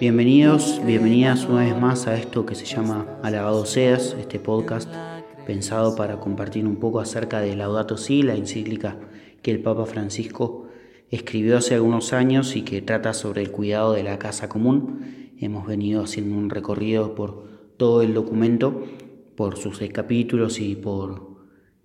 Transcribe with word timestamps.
Bienvenidos, 0.00 0.82
bienvenidas 0.84 1.46
una 1.46 1.64
vez 1.64 1.80
más 1.80 2.06
a 2.06 2.16
esto 2.16 2.44
que 2.44 2.54
se 2.54 2.66
llama 2.66 3.06
Alabado 3.22 3.64
Seas, 3.64 4.14
este 4.20 4.38
podcast 4.38 4.92
pensado 5.46 5.96
para 5.96 6.20
compartir 6.20 6.66
un 6.66 6.76
poco 6.76 7.00
acerca 7.00 7.40
de 7.40 7.56
Laudato 7.56 7.96
Si, 7.96 8.22
la 8.22 8.34
encíclica 8.34 8.98
que 9.40 9.50
el 9.50 9.62
Papa 9.62 9.86
Francisco 9.86 10.68
escribió 11.10 11.56
hace 11.56 11.74
algunos 11.74 12.12
años 12.12 12.54
y 12.54 12.62
que 12.62 12.82
trata 12.82 13.14
sobre 13.14 13.40
el 13.40 13.50
cuidado 13.50 13.94
de 13.94 14.02
la 14.02 14.18
casa 14.18 14.48
común. 14.48 15.32
Hemos 15.38 15.66
venido 15.66 16.02
haciendo 16.02 16.36
un 16.36 16.50
recorrido 16.50 17.14
por 17.14 17.48
todo 17.78 18.02
el 18.02 18.12
documento, 18.12 18.84
por 19.36 19.56
sus 19.56 19.78
seis 19.78 19.92
capítulos 19.92 20.60
y 20.60 20.76
por 20.76 21.38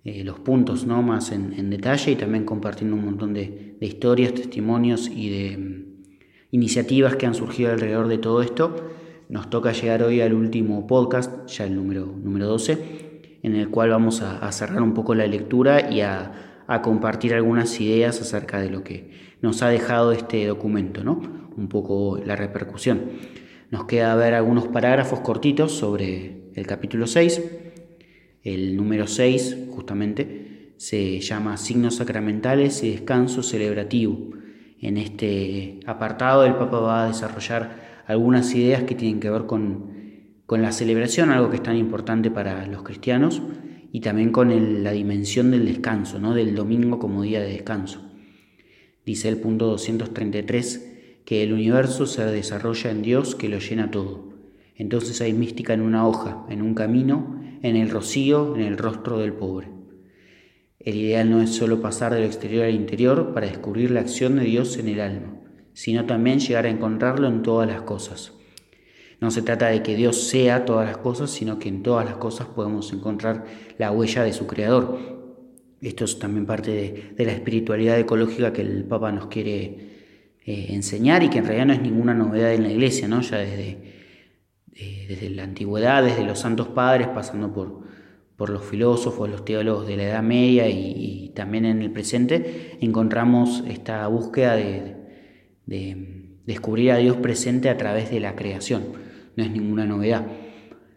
eh, 0.04 0.22
los 0.24 0.40
puntos 0.40 0.86
¿no? 0.86 1.02
más 1.02 1.32
en, 1.32 1.70
detalle 1.70 2.12
y 2.12 2.16
también 2.16 2.44
compartiendo 2.44 2.94
un 2.94 3.06
montón 3.06 3.32
de, 3.32 3.76
historias, 3.80 4.34
testimonios 4.34 5.08
y 5.08 5.30
de 5.30 5.83
iniciativas 6.54 7.16
que 7.16 7.26
han 7.26 7.34
surgido 7.34 7.72
alrededor 7.72 8.06
de 8.06 8.18
todo 8.18 8.40
esto. 8.40 8.76
Nos 9.28 9.50
toca 9.50 9.72
llegar 9.72 10.04
hoy 10.04 10.20
al 10.20 10.34
último 10.34 10.86
podcast, 10.86 11.48
ya 11.48 11.64
el 11.64 11.74
número, 11.74 12.06
número 12.06 12.46
12, 12.46 13.40
en 13.42 13.56
el 13.56 13.70
cual 13.70 13.90
vamos 13.90 14.22
a, 14.22 14.52
cerrar 14.52 14.80
un 14.80 14.94
poco 14.94 15.16
la 15.16 15.26
lectura 15.26 15.90
y 15.90 16.02
a, 16.02 16.52
compartir 16.82 17.34
algunas 17.34 17.80
ideas 17.80 18.20
acerca 18.20 18.60
de 18.60 18.70
lo 18.70 18.84
que 18.84 19.10
nos 19.42 19.62
ha 19.62 19.68
dejado 19.68 20.12
este 20.12 20.46
documento, 20.46 21.02
¿no? 21.02 21.20
un 21.56 21.68
poco 21.68 22.20
la 22.24 22.36
repercusión. 22.36 23.02
Nos 23.72 23.86
queda 23.86 24.14
ver 24.14 24.34
algunos 24.34 24.68
parágrafos 24.68 25.20
cortitos 25.20 25.72
sobre 25.72 26.50
el 26.54 26.66
capítulo 26.68 27.08
6 27.08 27.42
el 28.44 28.76
número 28.76 29.06
6, 29.06 29.56
justamente, 29.70 30.74
se 30.76 31.18
llama 31.20 31.56
signos 31.56 31.96
sacramentales 31.96 32.84
y 32.84 32.90
descanso 32.90 33.42
celebrativo. 33.42 34.34
En 34.84 34.98
este 34.98 35.80
apartado 35.86 36.44
el 36.44 36.56
Papa 36.56 36.78
va 36.78 37.04
a 37.04 37.08
desarrollar 37.08 38.02
algunas 38.06 38.54
ideas 38.54 38.82
que 38.82 38.94
tienen 38.94 39.18
que 39.18 39.30
ver 39.30 39.46
con, 39.46 39.94
la 40.46 40.72
celebración, 40.72 41.30
algo 41.30 41.48
que 41.48 41.56
es 41.56 41.62
tan 41.62 41.78
importante 41.78 42.30
para 42.30 42.66
los 42.66 42.82
cristianos, 42.82 43.40
y 43.92 44.00
también 44.00 44.30
con 44.30 44.84
la 44.84 44.92
dimensión 44.92 45.50
del 45.52 45.64
descanso, 45.64 46.18
¿no? 46.18 46.34
del 46.34 46.54
domingo 46.54 46.98
como 46.98 47.22
día 47.22 47.40
de 47.40 47.48
descanso. 47.48 48.02
Dice 49.06 49.30
el 49.30 49.38
punto 49.38 49.68
233 49.68 51.22
que 51.24 51.42
el 51.42 51.54
universo 51.54 52.04
se 52.04 52.22
desarrolla 52.26 52.90
en 52.90 53.00
Dios 53.00 53.34
que 53.34 53.48
lo 53.48 53.60
llena 53.60 53.90
todo. 53.90 54.34
Entonces 54.76 55.22
hay 55.22 55.32
mística 55.32 55.72
en 55.72 55.80
una 55.80 56.06
hoja, 56.06 56.44
en 56.50 56.60
un 56.60 56.74
camino, 56.74 57.40
en 57.62 57.76
el 57.76 57.88
rocío, 57.88 58.54
en 58.54 58.60
el 58.60 58.76
rostro 58.76 59.18
del 59.18 59.32
pobre. 59.32 59.68
El 60.78 60.96
ideal 60.96 61.30
no 61.30 61.40
es 61.40 61.50
solo 61.50 61.80
pasar 61.80 62.12
del 62.12 62.24
exterior 62.24 62.64
al 62.64 62.74
interior 62.74 63.32
para 63.32 63.46
descubrir 63.46 63.90
la 63.90 64.00
acción 64.00 64.36
de 64.36 64.44
Dios 64.44 64.76
en 64.76 64.88
el 64.88 65.00
alma, 65.00 65.40
sino 65.72 66.04
también 66.04 66.40
llegar 66.40 66.66
a 66.66 66.70
encontrarlo 66.70 67.28
en 67.28 67.42
todas 67.42 67.68
las 67.68 67.82
cosas. 67.82 68.32
No 69.20 69.30
se 69.30 69.42
trata 69.42 69.68
de 69.68 69.82
que 69.82 69.96
Dios 69.96 70.28
sea 70.28 70.64
todas 70.64 70.86
las 70.86 70.98
cosas, 70.98 71.30
sino 71.30 71.58
que 71.58 71.68
en 71.68 71.82
todas 71.82 72.04
las 72.04 72.16
cosas 72.16 72.48
podemos 72.48 72.92
encontrar 72.92 73.44
la 73.78 73.90
huella 73.90 74.22
de 74.22 74.32
su 74.32 74.46
Creador. 74.46 74.98
Esto 75.80 76.04
es 76.04 76.18
también 76.18 76.46
parte 76.46 77.14
de, 77.16 77.24
la 77.24 77.32
espiritualidad 77.32 77.98
ecológica 77.98 78.52
que 78.52 78.62
el 78.62 78.84
Papa 78.84 79.12
nos 79.12 79.26
quiere 79.26 79.92
eh, 80.44 80.66
enseñar 80.70 81.22
y 81.22 81.30
que 81.30 81.38
en 81.38 81.46
realidad 81.46 81.66
no 81.66 81.72
es 81.72 81.82
ninguna 81.82 82.14
novedad 82.14 82.52
en 82.52 82.64
la 82.64 82.70
Iglesia, 82.70 83.08
¿no? 83.08 83.20
ya 83.20 83.38
desde 83.38 83.94
eh, 84.76 85.06
desde 85.08 85.30
la 85.30 85.44
antigüedad, 85.44 86.02
desde 86.02 86.24
los 86.24 86.40
santos 86.40 86.66
padres, 86.68 87.06
pasando 87.06 87.52
por, 87.52 87.82
por 88.36 88.50
los 88.50 88.64
filósofos, 88.64 89.28
los 89.28 89.44
teólogos 89.44 89.86
de 89.86 89.96
la 89.96 90.04
Edad 90.04 90.22
Media 90.22 90.68
y, 90.68 91.32
también 91.34 91.64
en 91.64 91.82
el 91.82 91.90
presente, 91.90 92.76
encontramos 92.80 93.62
esta 93.68 94.06
búsqueda 94.08 94.56
de, 94.56 94.96
descubrir 96.46 96.92
a 96.92 96.98
Dios 96.98 97.16
presente 97.16 97.70
a 97.70 97.76
través 97.76 98.10
de 98.10 98.20
la 98.20 98.36
creación. 98.36 98.82
No 99.36 99.44
es 99.44 99.50
ninguna 99.50 99.86
novedad. 99.86 100.26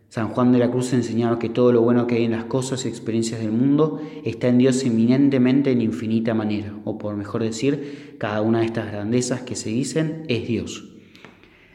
San 0.10 0.30
Juan 0.30 0.52
de 0.52 0.60
la 0.60 0.72
Cruz 0.72 0.94
enseñaba 0.94 1.40
que 1.40 1.50
todo 1.50 1.72
lo 1.72 1.82
bueno 1.82 2.08
que 2.08 2.16
hay 2.16 2.26
en 2.26 2.32
las 2.32 2.46
cosas 2.46 2.86
y 2.86 2.90
experiencias 2.90 3.40
del 3.40 3.52
mundo 3.52 4.02
está 4.24 4.48
en 4.48 4.58
Dios 4.58 4.84
eminentemente 4.84 5.72
en 5.72 5.82
infinita 5.82 6.34
manera, 6.34 6.74
o 6.86 6.98
por 6.98 7.16
mejor 7.16 7.44
decir, 7.44 8.16
cada 8.18 8.42
una 8.42 8.60
de 8.60 8.66
estas 8.66 8.92
grandezas 8.92 9.42
que 9.42 9.56
se 9.56 9.70
dicen 9.70 10.24
es 10.28 10.48
Dios. 10.48 10.98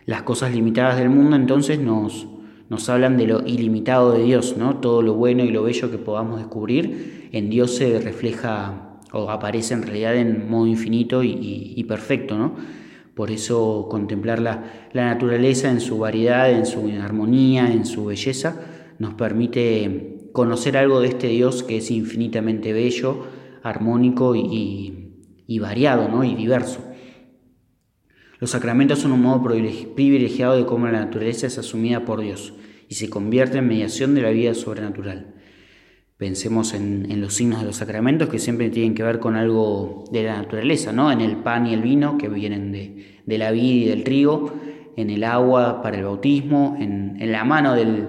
Las 0.06 0.22
cosas 0.22 0.54
limitadas 0.54 0.98
del 0.98 1.10
mundo 1.10 1.36
entonces 1.36 1.78
nos, 1.78 2.26
nos 2.72 2.88
hablan 2.88 3.18
de 3.18 3.26
lo 3.26 3.46
ilimitado 3.46 4.12
de 4.12 4.24
Dios, 4.24 4.56
¿no? 4.56 4.76
Todo 4.78 5.02
lo 5.02 5.12
bueno 5.12 5.44
y 5.44 5.50
lo 5.50 5.62
bello 5.62 5.90
que 5.90 5.98
podamos 5.98 6.38
descubrir 6.38 7.28
en 7.30 7.50
Dios 7.50 7.76
se 7.76 8.00
refleja 8.00 8.96
o 9.12 9.28
aparece 9.28 9.74
en 9.74 9.82
realidad 9.82 10.16
en 10.16 10.48
modo 10.48 10.66
infinito 10.66 11.22
y, 11.22 11.84
perfecto, 11.86 12.38
¿no? 12.38 12.56
Por 13.14 13.30
eso 13.30 13.88
contemplar 13.90 14.38
la, 14.40 14.64
naturaleza 14.94 15.70
en 15.70 15.82
su 15.82 15.98
variedad, 15.98 16.50
en 16.50 16.64
su 16.64 16.90
armonía, 16.98 17.70
en 17.70 17.84
su 17.84 18.06
belleza, 18.06 18.58
nos 18.98 19.12
permite 19.12 20.30
conocer 20.32 20.78
algo 20.78 21.02
de 21.02 21.08
este 21.08 21.28
Dios 21.28 21.62
que 21.62 21.76
es 21.76 21.90
infinitamente 21.90 22.72
bello, 22.72 23.26
armónico 23.62 24.34
y, 24.34 25.18
y 25.46 25.58
variado, 25.58 26.08
¿no? 26.08 26.24
Y 26.24 26.34
diverso. 26.36 26.80
Los 28.42 28.50
sacramentos 28.50 28.98
son 28.98 29.12
un 29.12 29.22
modo 29.22 29.40
privilegiado 29.44 30.56
de 30.56 30.66
cómo 30.66 30.86
la 30.86 30.98
naturaleza 30.98 31.46
es 31.46 31.58
asumida 31.58 32.04
por 32.04 32.20
Dios 32.20 32.52
y 32.88 32.96
se 32.96 33.08
convierte 33.08 33.58
en 33.58 33.68
mediación 33.68 34.16
de 34.16 34.22
la 34.22 34.30
vida 34.30 34.52
sobrenatural. 34.54 35.28
Pensemos 36.16 36.74
en, 36.74 37.20
los 37.20 37.34
signos 37.34 37.60
de 37.60 37.66
los 37.66 37.76
sacramentos 37.76 38.28
que 38.28 38.40
siempre 38.40 38.68
tienen 38.70 38.96
que 38.96 39.04
ver 39.04 39.20
con 39.20 39.36
algo 39.36 40.02
de 40.10 40.24
la 40.24 40.38
naturaleza, 40.38 40.92
¿no? 40.92 41.12
En 41.12 41.20
el 41.20 41.36
pan 41.36 41.68
y 41.68 41.74
el 41.74 41.82
vino 41.82 42.18
que 42.18 42.28
vienen 42.28 42.72
de, 42.72 43.38
la 43.38 43.52
vid 43.52 43.82
y 43.82 43.84
del 43.84 44.02
trigo, 44.02 44.52
en 44.96 45.10
el 45.10 45.22
agua 45.22 45.80
para 45.80 45.98
el 45.98 46.02
bautismo, 46.02 46.76
en, 46.80 47.30
la 47.30 47.44
mano 47.44 47.76
del, 47.76 48.08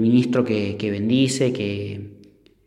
ministro 0.00 0.42
que, 0.44 0.76
bendice, 0.90 1.52
que, 1.52 2.18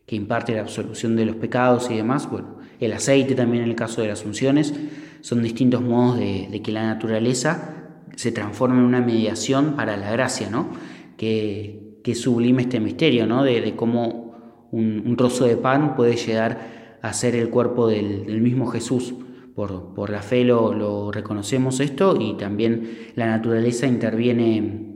que 0.06 0.16
imparte 0.16 0.54
la 0.54 0.62
absolución 0.62 1.14
de 1.14 1.26
los 1.26 1.36
pecados 1.36 1.90
y 1.90 1.96
demás. 1.96 2.30
Bueno, 2.30 2.56
el 2.80 2.94
aceite 2.94 3.34
también 3.34 3.64
en 3.64 3.68
el 3.68 3.76
caso 3.76 4.00
de 4.00 4.08
las 4.08 4.24
unciones 4.24 4.72
son 5.20 5.42
distintos 5.42 5.82
modos 5.82 6.18
de, 6.18 6.60
que 6.62 6.72
la 6.72 6.84
naturaleza 6.84 7.98
se 8.16 8.32
transforme 8.32 8.78
en 8.78 8.84
una 8.84 9.00
mediación 9.00 9.76
para 9.76 9.96
la 9.96 10.10
gracia, 10.12 10.50
¿no? 10.50 10.70
Que, 11.16 12.00
que 12.02 12.14
sublime 12.14 12.62
este 12.62 12.80
misterio, 12.80 13.26
¿no? 13.26 13.44
De, 13.44 13.74
cómo 13.76 14.68
un, 14.72 15.16
trozo 15.16 15.44
de 15.44 15.56
pan 15.56 15.96
puede 15.96 16.16
llegar 16.16 16.98
a 17.02 17.12
ser 17.12 17.34
el 17.34 17.50
cuerpo 17.50 17.88
del, 17.88 18.40
mismo 18.40 18.66
Jesús. 18.66 19.14
Por, 19.54 19.94
por 19.94 20.10
la 20.10 20.22
fe 20.22 20.44
lo, 20.44 20.72
lo, 20.72 21.10
reconocemos 21.10 21.80
esto 21.80 22.16
y 22.18 22.34
también 22.34 23.10
la 23.16 23.26
naturaleza 23.26 23.86
interviene 23.86 24.94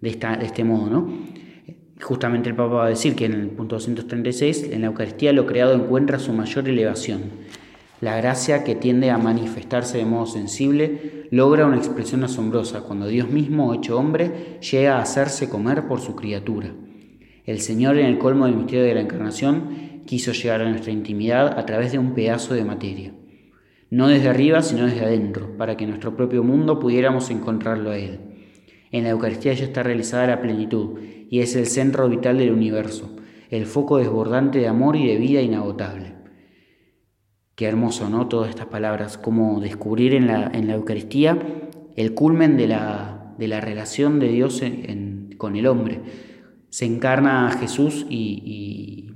de, 0.00 0.08
esta, 0.08 0.36
de 0.36 0.46
este 0.46 0.64
modo, 0.64 0.90
¿no? 0.90 1.08
Justamente 2.00 2.48
el 2.48 2.56
Papa 2.56 2.74
va 2.74 2.86
a 2.86 2.88
decir 2.88 3.14
que 3.14 3.26
en 3.26 3.34
el 3.34 3.48
punto 3.48 3.76
236, 3.76 4.70
en 4.72 4.80
la 4.80 4.86
Eucaristía 4.86 5.34
lo 5.34 5.46
creado 5.46 5.74
encuentra 5.74 6.18
su 6.18 6.32
mayor 6.32 6.66
elevación 6.68 7.20
la 8.00 8.16
gracia 8.16 8.64
que 8.64 8.74
tiende 8.74 9.10
a 9.10 9.18
manifestarse 9.18 9.98
de 9.98 10.06
modo 10.06 10.26
sensible 10.26 11.26
logra 11.30 11.66
una 11.66 11.76
expresión 11.76 12.24
asombrosa 12.24 12.80
cuando 12.80 13.06
Dios 13.06 13.28
mismo, 13.28 13.74
hecho 13.74 13.98
hombre, 13.98 14.58
llega 14.60 14.96
a 14.96 15.02
hacerse 15.02 15.50
comer 15.50 15.86
por 15.86 16.00
su 16.00 16.16
criatura. 16.16 16.72
El 17.44 17.60
Señor, 17.60 17.98
en 17.98 18.06
el 18.06 18.18
colmo 18.18 18.46
del 18.46 18.56
misterio 18.56 18.84
de 18.84 18.94
la 18.94 19.00
encarnación, 19.02 20.02
quiso 20.06 20.32
llegar 20.32 20.62
a 20.62 20.70
nuestra 20.70 20.92
intimidad 20.92 21.58
a 21.58 21.66
través 21.66 21.92
de 21.92 21.98
un 21.98 22.14
pedazo 22.14 22.54
de 22.54 22.64
materia. 22.64 23.12
No 23.90 24.08
desde 24.08 24.28
arriba, 24.28 24.62
sino 24.62 24.86
desde 24.86 25.04
adentro, 25.04 25.56
para 25.58 25.76
que 25.76 25.84
en 25.84 25.90
nuestro 25.90 26.16
propio 26.16 26.42
mundo 26.42 26.78
pudiéramos 26.78 27.30
encontrarlo 27.30 27.90
a 27.90 27.98
Él. 27.98 28.20
En 28.92 29.04
la 29.04 29.10
Eucaristía 29.10 29.52
ya 29.52 29.64
está 29.64 29.82
realizada 29.82 30.26
la 30.26 30.40
plenitud 30.40 30.98
y 31.28 31.40
es 31.40 31.54
el 31.54 31.66
centro 31.66 32.08
vital 32.08 32.38
del 32.38 32.52
universo, 32.52 33.14
el 33.50 33.66
foco 33.66 33.98
desbordante 33.98 34.58
de 34.58 34.68
amor 34.68 34.96
y 34.96 35.06
de 35.06 35.16
vida 35.16 35.42
inagotable. 35.42 36.19
Qué 37.60 37.66
hermoso, 37.66 38.08
¿no? 38.08 38.26
Todas 38.26 38.48
estas 38.48 38.68
palabras, 38.68 39.18
como 39.18 39.60
descubrir 39.60 40.14
en 40.14 40.28
la, 40.28 40.46
en 40.46 40.66
la 40.66 40.76
Eucaristía 40.76 41.36
el 41.94 42.14
culmen 42.14 42.56
de 42.56 42.66
la, 42.66 43.34
de 43.36 43.48
la 43.48 43.60
relación 43.60 44.18
de 44.18 44.28
Dios 44.28 44.62
con 45.36 45.56
el 45.56 45.66
hombre. 45.66 46.00
Se 46.70 46.86
encarna 46.86 47.54
Jesús 47.60 48.06
y, 48.08 49.12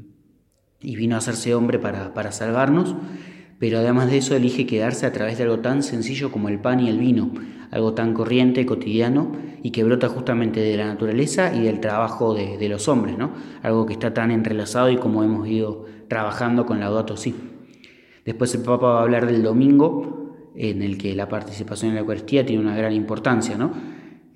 y, 0.78 0.96
vino 0.96 1.14
a 1.14 1.20
hacerse 1.20 1.54
hombre 1.54 1.78
para, 1.78 2.12
para 2.12 2.32
salvarnos, 2.32 2.94
pero 3.58 3.78
además 3.78 4.10
de 4.10 4.18
eso 4.18 4.36
elige 4.36 4.66
quedarse 4.66 5.06
a 5.06 5.12
través 5.12 5.38
de 5.38 5.44
algo 5.44 5.60
tan 5.60 5.82
sencillo 5.82 6.30
como 6.30 6.50
el 6.50 6.60
pan 6.60 6.80
y 6.80 6.90
el 6.90 6.98
vino, 6.98 7.32
algo 7.70 7.94
tan 7.94 8.12
corriente, 8.12 8.66
cotidiano 8.66 9.32
y 9.62 9.70
que 9.70 9.84
brota 9.84 10.10
justamente 10.10 10.60
de 10.60 10.76
la 10.76 10.84
naturaleza 10.84 11.54
y 11.54 11.62
del 11.62 11.80
trabajo 11.80 12.34
de, 12.34 12.58
de 12.58 12.68
los 12.68 12.88
hombres, 12.88 13.16
¿no? 13.16 13.32
Algo 13.62 13.86
que 13.86 13.94
está 13.94 14.12
tan 14.12 14.30
entrelazado 14.30 14.90
y 14.90 14.98
como 14.98 15.24
hemos 15.24 15.48
ido 15.48 15.86
trabajando 16.08 16.66
con 16.66 16.78
Laudato 16.78 17.16
Si. 17.16 17.53
Después 18.24 18.54
el 18.54 18.62
Papa 18.62 18.86
va 18.86 18.98
a 19.00 19.02
hablar 19.02 19.26
del 19.26 19.42
domingo, 19.42 20.52
en 20.54 20.82
el 20.82 20.98
que 20.98 21.14
la 21.14 21.28
participación 21.28 21.90
en 21.90 21.96
la 21.96 22.00
Eucaristía 22.02 22.46
tiene 22.46 22.62
una 22.62 22.76
gran 22.76 22.92
importancia, 22.92 23.56
¿no? 23.56 23.72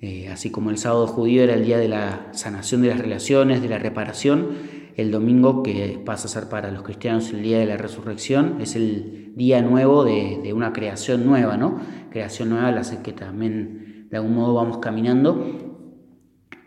Eh, 0.01 0.29
así 0.29 0.49
como 0.49 0.69
el 0.69 0.77
sábado 0.77 1.07
judío 1.07 1.43
era 1.43 1.55
el 1.55 1.65
día 1.65 1.77
de 1.77 1.89
la 1.89 2.29
sanación 2.31 2.81
de 2.81 2.89
las 2.89 2.99
relaciones, 2.99 3.61
de 3.61 3.67
la 3.67 3.79
reparación, 3.79 4.47
el 4.95 5.11
domingo, 5.11 5.63
que 5.63 6.01
pasa 6.05 6.27
a 6.27 6.29
ser 6.29 6.49
para 6.49 6.71
los 6.71 6.83
cristianos 6.83 7.31
el 7.31 7.41
día 7.41 7.59
de 7.59 7.65
la 7.65 7.77
resurrección, 7.77 8.57
es 8.61 8.75
el 8.75 9.33
día 9.35 9.61
nuevo 9.61 10.03
de, 10.03 10.51
una 10.53 10.73
creación 10.73 11.25
nueva, 11.25 11.57
¿no? 11.57 11.79
Creación 12.11 12.49
nueva 12.49 12.71
la 12.71 12.81
hace 12.81 13.01
que 13.01 13.13
también 13.13 14.07
de 14.09 14.17
algún 14.17 14.35
modo 14.35 14.53
vamos 14.53 14.79
caminando. 14.79 15.67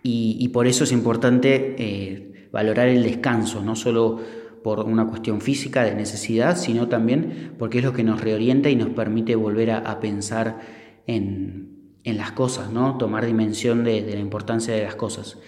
Y, 0.04 0.48
por 0.48 0.66
eso 0.66 0.84
es 0.84 0.92
importante 0.92 1.76
eh, 1.78 2.48
valorar 2.50 2.88
el 2.88 3.04
descanso, 3.04 3.62
no 3.62 3.76
solo 3.76 4.18
por 4.62 4.80
una 4.80 5.06
cuestión 5.06 5.40
física 5.40 5.84
de 5.84 5.94
necesidad, 5.94 6.56
sino 6.56 6.88
también 6.88 7.54
porque 7.58 7.78
es 7.78 7.84
lo 7.84 7.92
que 7.92 8.04
nos 8.04 8.20
reorienta 8.20 8.70
y 8.70 8.76
nos 8.76 8.90
permite 8.90 9.34
volver 9.36 9.70
a, 9.70 10.00
pensar 10.00 10.60
en, 11.06 11.70
las 12.04 12.32
cosas, 12.32 12.72
¿no? 12.72 12.98
tomar 12.98 13.26
dimensión 13.26 13.84
de, 13.84 14.02
la 14.02 14.20
importancia 14.20 14.74
de 14.74 14.82
las 14.82 14.94
cosas. 14.94 15.38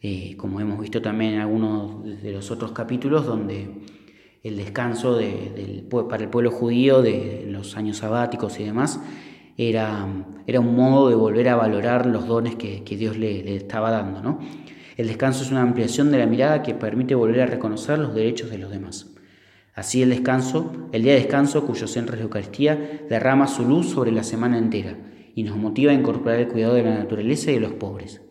Eh, 0.00 0.36
como 0.36 0.60
hemos 0.60 0.80
visto 0.80 1.02
también 1.02 1.34
en 1.34 1.40
algunos 1.40 2.22
de 2.22 2.32
los 2.32 2.50
otros 2.50 2.72
capítulos, 2.72 3.26
donde 3.26 3.68
el 4.42 4.56
descanso 4.56 5.18
para 6.08 6.22
el 6.22 6.30
pueblo 6.30 6.50
judío 6.50 7.02
de 7.02 7.44
los 7.48 7.76
años 7.76 7.98
sabáticos 7.98 8.60
y 8.60 8.64
demás 8.64 9.00
era, 9.56 10.06
era 10.46 10.60
un 10.60 10.76
modo 10.76 11.08
de 11.08 11.16
volver 11.16 11.48
a 11.48 11.56
valorar 11.56 12.06
los 12.06 12.28
dones 12.28 12.54
que, 12.54 12.80
Dios 12.96 13.16
le, 13.16 13.42
le, 13.42 13.56
estaba 13.56 13.90
dando. 13.90 14.22
¿no? 14.22 14.38
El 14.98 15.06
descanso 15.06 15.44
es 15.44 15.52
una 15.52 15.62
ampliación 15.62 16.10
de 16.10 16.18
la 16.18 16.26
mirada 16.26 16.64
que 16.64 16.74
permite 16.74 17.14
volver 17.14 17.42
a 17.42 17.46
reconocer 17.46 18.00
los 18.00 18.16
derechos 18.16 18.50
de 18.50 18.58
los 18.58 18.68
demás. 18.68 19.06
Así 19.72 20.02
el 20.02 20.10
descanso, 20.10 20.72
el 20.90 21.04
día 21.04 21.12
de 21.12 21.20
descanso 21.20 21.64
cuyo 21.64 21.86
centro 21.86 22.16
es 22.16 22.18
la 22.18 22.24
Eucaristía, 22.24 23.02
derrama 23.08 23.46
su 23.46 23.64
luz 23.64 23.90
sobre 23.90 24.10
la 24.10 24.24
semana 24.24 24.58
entera 24.58 24.96
y 25.36 25.44
nos 25.44 25.56
motiva 25.56 25.92
a 25.92 25.94
incorporar 25.94 26.40
el 26.40 26.48
cuidado 26.48 26.74
de 26.74 26.82
la 26.82 26.98
naturaleza 26.98 27.52
y 27.52 27.54
de 27.54 27.60
los 27.60 27.74
pobres. 27.74 28.22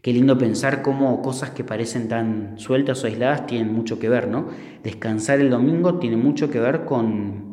Qué 0.00 0.12
lindo 0.12 0.38
pensar 0.38 0.82
cómo 0.82 1.20
cosas 1.22 1.50
que 1.50 1.64
parecen 1.64 2.06
tan 2.06 2.56
sueltas 2.56 3.02
o 3.02 3.08
aisladas 3.08 3.46
tienen 3.46 3.72
mucho 3.72 3.98
que 3.98 4.08
ver, 4.08 4.28
¿no? 4.28 4.46
Descansar 4.84 5.40
el 5.40 5.50
domingo 5.50 5.98
tiene 5.98 6.16
mucho 6.16 6.50
que 6.50 6.60
ver 6.60 6.84
con 6.84 7.49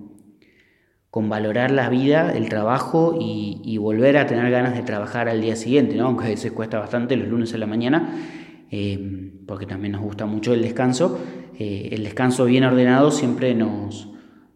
con 1.09 1.30
valorar 1.30 1.71
la 1.71 1.89
vida, 1.89 2.31
el 2.36 2.50
trabajo 2.50 3.18
y, 3.19 3.77
volver 3.77 4.18
a 4.18 4.25
tener 4.27 4.51
ganas 4.51 4.75
de 4.75 4.81
trabajar 4.81 5.30
al 5.30 5.39
día 5.42 5.56
siguiente, 5.56 5.95
¿no? 5.95 6.07
aunque 6.07 6.25
a 6.25 6.30
veces 6.30 6.51
cuesta 6.51 6.80
bastante 6.80 7.15
los 7.15 7.27
lunes 7.27 7.54
en 7.54 7.59
la 7.62 7.68
mañana, 7.68 8.18
eh, 8.69 9.31
porque 9.48 9.65
también 9.65 9.94
nos 9.94 10.01
gusta 10.01 10.25
mucho 10.25 10.54
el 10.54 10.62
descanso. 10.62 11.18
Eh, 11.57 11.89
el 11.94 12.04
descanso 12.04 12.45
bien 12.45 12.65
ordenado 12.65 13.12
siempre 13.12 13.56
nos, 13.56 14.09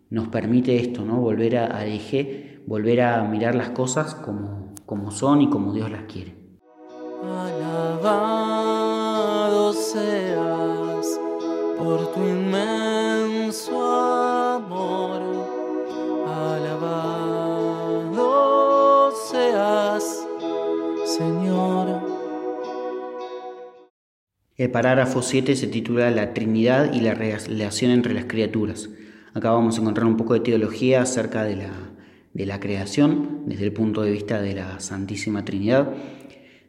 nos 0.10 0.28
permite 0.28 0.76
esto, 0.78 1.06
¿no? 1.06 1.22
volver 1.22 1.58
a, 1.58 1.78
a 1.78 1.86
eje, 1.86 2.62
volver 2.68 3.02
a 3.02 3.24
mirar 3.24 3.56
las 3.56 3.70
cosas 3.70 4.14
como, 4.16 4.74
como 4.86 5.12
son 5.12 5.42
y 5.42 5.50
como 5.50 5.74
Dios 5.74 5.90
las 5.90 6.04
quiere. 6.04 6.36
Alabado 7.24 8.52
seas 9.74 11.20
por 11.78 12.12
tu 12.14 12.20
inmenso 12.28 13.82
amor 14.58 15.31
Señor. 21.22 22.02
El 24.58 24.72
parágrafo 24.72 25.22
7 25.22 25.56
se 25.56 25.68
titula 25.68 26.10
La 26.10 26.34
Trinidad 26.34 26.94
y 26.94 27.02
la 27.02 27.14
relación 27.14 27.92
entre 27.92 28.16
las 28.16 28.26
criaturas. 28.26 28.90
Acá 29.36 29.52
vamos 29.52 29.78
a 29.78 29.82
encontrar 29.82 30.08
un 30.08 30.18
poco 30.18 30.34
de 30.34 30.40
teología 30.40 31.04
acerca 31.04 31.44
de 31.44 31.58
la, 31.58 31.70
de 32.34 32.46
la 32.48 32.60
creación 32.60 33.44
desde 33.46 33.66
el 33.66 33.72
punto 33.72 34.02
de 34.02 34.12
vista 34.12 34.42
de 34.42 34.56
la 34.56 34.80
Santísima 34.80 35.46
Trinidad. 35.46 35.94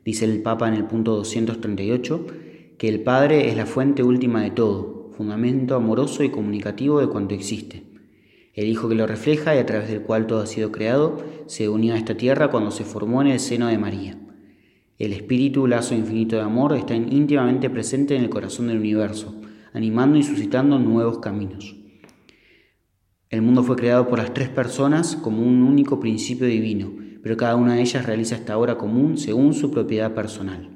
Dice 0.04 0.26
el 0.26 0.42
Papa 0.42 0.68
en 0.68 0.74
el 0.74 0.84
punto 0.84 1.16
238 1.16 2.26
que 2.76 2.88
el 2.88 3.00
Padre 3.00 3.48
es 3.48 3.56
la 3.56 3.64
fuente 3.64 4.02
última 4.02 4.42
de 4.42 4.50
todo, 4.50 5.12
fundamento 5.16 5.76
amoroso 5.76 6.24
y 6.24 6.30
comunicativo 6.30 7.00
de 7.00 7.08
cuanto 7.08 7.34
existe. 7.34 7.84
El 8.52 8.68
Hijo 8.68 8.90
que 8.90 8.96
lo 8.96 9.06
refleja 9.06 9.56
y 9.56 9.58
a 9.58 9.66
través 9.66 9.88
del 9.88 10.02
cual 10.02 10.26
todo 10.26 10.42
ha 10.42 10.46
sido 10.46 10.72
creado, 10.72 11.24
se 11.46 11.70
unió 11.70 11.94
a 11.94 11.98
esta 11.98 12.18
tierra 12.18 12.50
cuando 12.50 12.70
se 12.70 12.84
formó 12.84 13.22
en 13.22 13.28
el 13.28 13.40
seno 13.40 13.68
de 13.68 13.78
María. 13.78 14.18
El 15.02 15.12
Espíritu, 15.12 15.66
lazo 15.66 15.96
infinito 15.96 16.36
de 16.36 16.42
amor, 16.42 16.76
está 16.76 16.94
íntimamente 16.94 17.68
presente 17.68 18.14
en 18.14 18.22
el 18.22 18.30
corazón 18.30 18.68
del 18.68 18.78
universo, 18.78 19.34
animando 19.72 20.16
y 20.16 20.22
suscitando 20.22 20.78
nuevos 20.78 21.18
caminos. 21.18 21.74
El 23.28 23.42
mundo 23.42 23.64
fue 23.64 23.74
creado 23.74 24.06
por 24.06 24.20
las 24.20 24.32
tres 24.32 24.48
personas 24.48 25.16
como 25.16 25.42
un 25.42 25.64
único 25.64 25.98
principio 25.98 26.46
divino, 26.46 26.92
pero 27.20 27.36
cada 27.36 27.56
una 27.56 27.74
de 27.74 27.80
ellas 27.80 28.06
realiza 28.06 28.36
esta 28.36 28.56
obra 28.56 28.78
común 28.78 29.18
según 29.18 29.54
su 29.54 29.72
propiedad 29.72 30.14
personal. 30.14 30.70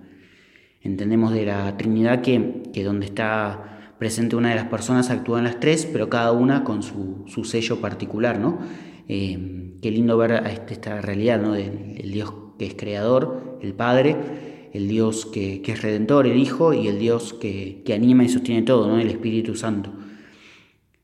Entendemos 0.83 1.33
de 1.33 1.47
la 1.47 1.77
Trinidad 1.77 2.21
que, 2.21 2.83
donde 2.83 3.07
está 3.07 3.95
presente 4.01 4.35
una 4.35 4.49
de 4.49 4.57
las 4.57 4.67
personas, 4.67 5.09
actúan 5.09 5.45
las 5.45 5.61
tres, 5.61 5.87
pero 5.87 6.11
cada 6.11 6.33
una 6.33 6.65
con 6.65 6.83
su, 6.83 7.45
sello 7.45 7.81
particular, 7.81 8.41
¿no? 8.41 8.59
Eh, 9.07 9.77
qué 9.81 9.93
lindo 9.93 10.19
ver 10.19 10.43
este, 10.49 10.73
esta 10.75 11.01
realidad, 11.01 11.41
¿no? 11.41 11.53
Del, 11.53 12.11
Dios 12.11 12.46
que 12.59 12.67
es 12.67 12.75
creador, 12.75 13.59
el 13.63 13.75
Padre, 13.75 14.17
el 14.73 14.89
Dios 14.89 15.27
que, 15.27 15.63
es 15.65 15.83
redentor, 15.83 16.27
el 16.27 16.39
Hijo, 16.39 16.73
y 16.73 16.89
el 16.89 16.99
Dios 16.99 17.35
que, 17.35 17.83
anima 17.95 18.25
y 18.25 18.29
sostiene 18.29 18.63
todo, 18.63 18.89
¿no? 18.89 18.99
El 18.99 19.09
Espíritu 19.09 19.55
Santo. 19.55 19.93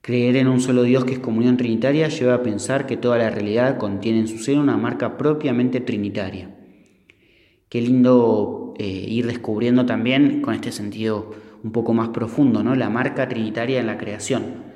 Creer 0.01 0.37
en 0.37 0.49
un 0.49 0.61
solo 0.61 0.83
Dios 0.83 1.05
que 1.05 1.13
es 1.15 1.19
comunión 1.21 1.57
trinitaria 1.57 2.09
lleva 2.09 2.35
a 2.35 2.43
pensar 2.43 2.87
que 2.87 2.97
toda 2.97 3.19
la 3.19 3.31
realidad 3.31 3.79
contiene 3.79 4.21
en 4.21 4.29
su 4.29 4.39
seno 4.39 4.61
una 4.61 4.77
marca 4.77 5.17
propiamente 5.17 5.81
trinitaria. 5.81 6.51
Qué 7.69 7.81
lindo 7.81 8.75
eh, 8.79 8.85
ir 8.85 9.27
descubriendo 9.27 9.87
también 9.87 10.43
con 10.43 10.55
este 10.55 10.73
sentido 10.73 11.31
un 11.63 11.71
poco 11.71 11.95
más 11.95 12.09
profundo, 12.09 12.63
¿no? 12.65 12.75
la 12.75 12.91
marca 12.91 13.29
trinitaria 13.29 13.81
en 13.81 13.87
la 13.87 13.97
creación. 13.97 14.72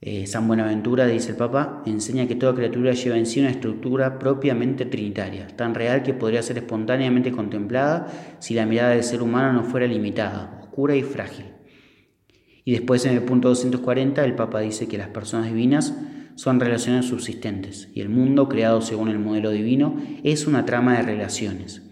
Eh, 0.00 0.26
San 0.26 0.46
Buenaventura, 0.46 1.06
dice 1.06 1.30
el 1.30 1.36
Papa, 1.36 1.82
enseña 1.86 2.26
que 2.26 2.34
toda 2.34 2.54
criatura 2.54 2.92
lleva 2.92 3.16
en 3.16 3.26
sí 3.26 3.40
una 3.40 3.50
estructura 3.50 4.18
propiamente 4.18 4.84
trinitaria, 4.84 5.46
tan 5.48 5.74
real 5.74 6.02
que 6.02 6.12
podría 6.12 6.42
ser 6.42 6.58
espontáneamente 6.58 7.32
contemplada 7.32 8.36
si 8.38 8.54
la 8.54 8.66
mirada 8.66 8.90
del 8.90 9.04
ser 9.04 9.22
humano 9.22 9.52
no 9.52 9.64
fuera 9.64 9.86
limitada, 9.86 10.60
oscura 10.62 10.94
y 10.94 11.02
frágil. 11.02 11.46
Y 12.64 12.72
después 12.72 13.06
en 13.06 13.14
el 13.14 13.22
punto 13.22 13.48
240 13.48 14.24
el 14.24 14.34
Papa 14.34 14.60
dice 14.60 14.86
que 14.86 14.98
las 14.98 15.08
personas 15.08 15.46
divinas 15.46 15.94
son 16.34 16.60
relaciones 16.60 17.06
subsistentes 17.06 17.88
y 17.94 18.00
el 18.02 18.10
mundo 18.10 18.48
creado 18.48 18.82
según 18.82 19.08
el 19.08 19.18
modelo 19.18 19.50
divino 19.50 19.96
es 20.22 20.46
una 20.46 20.66
trama 20.66 20.96
de 20.96 21.02
relaciones 21.02 21.82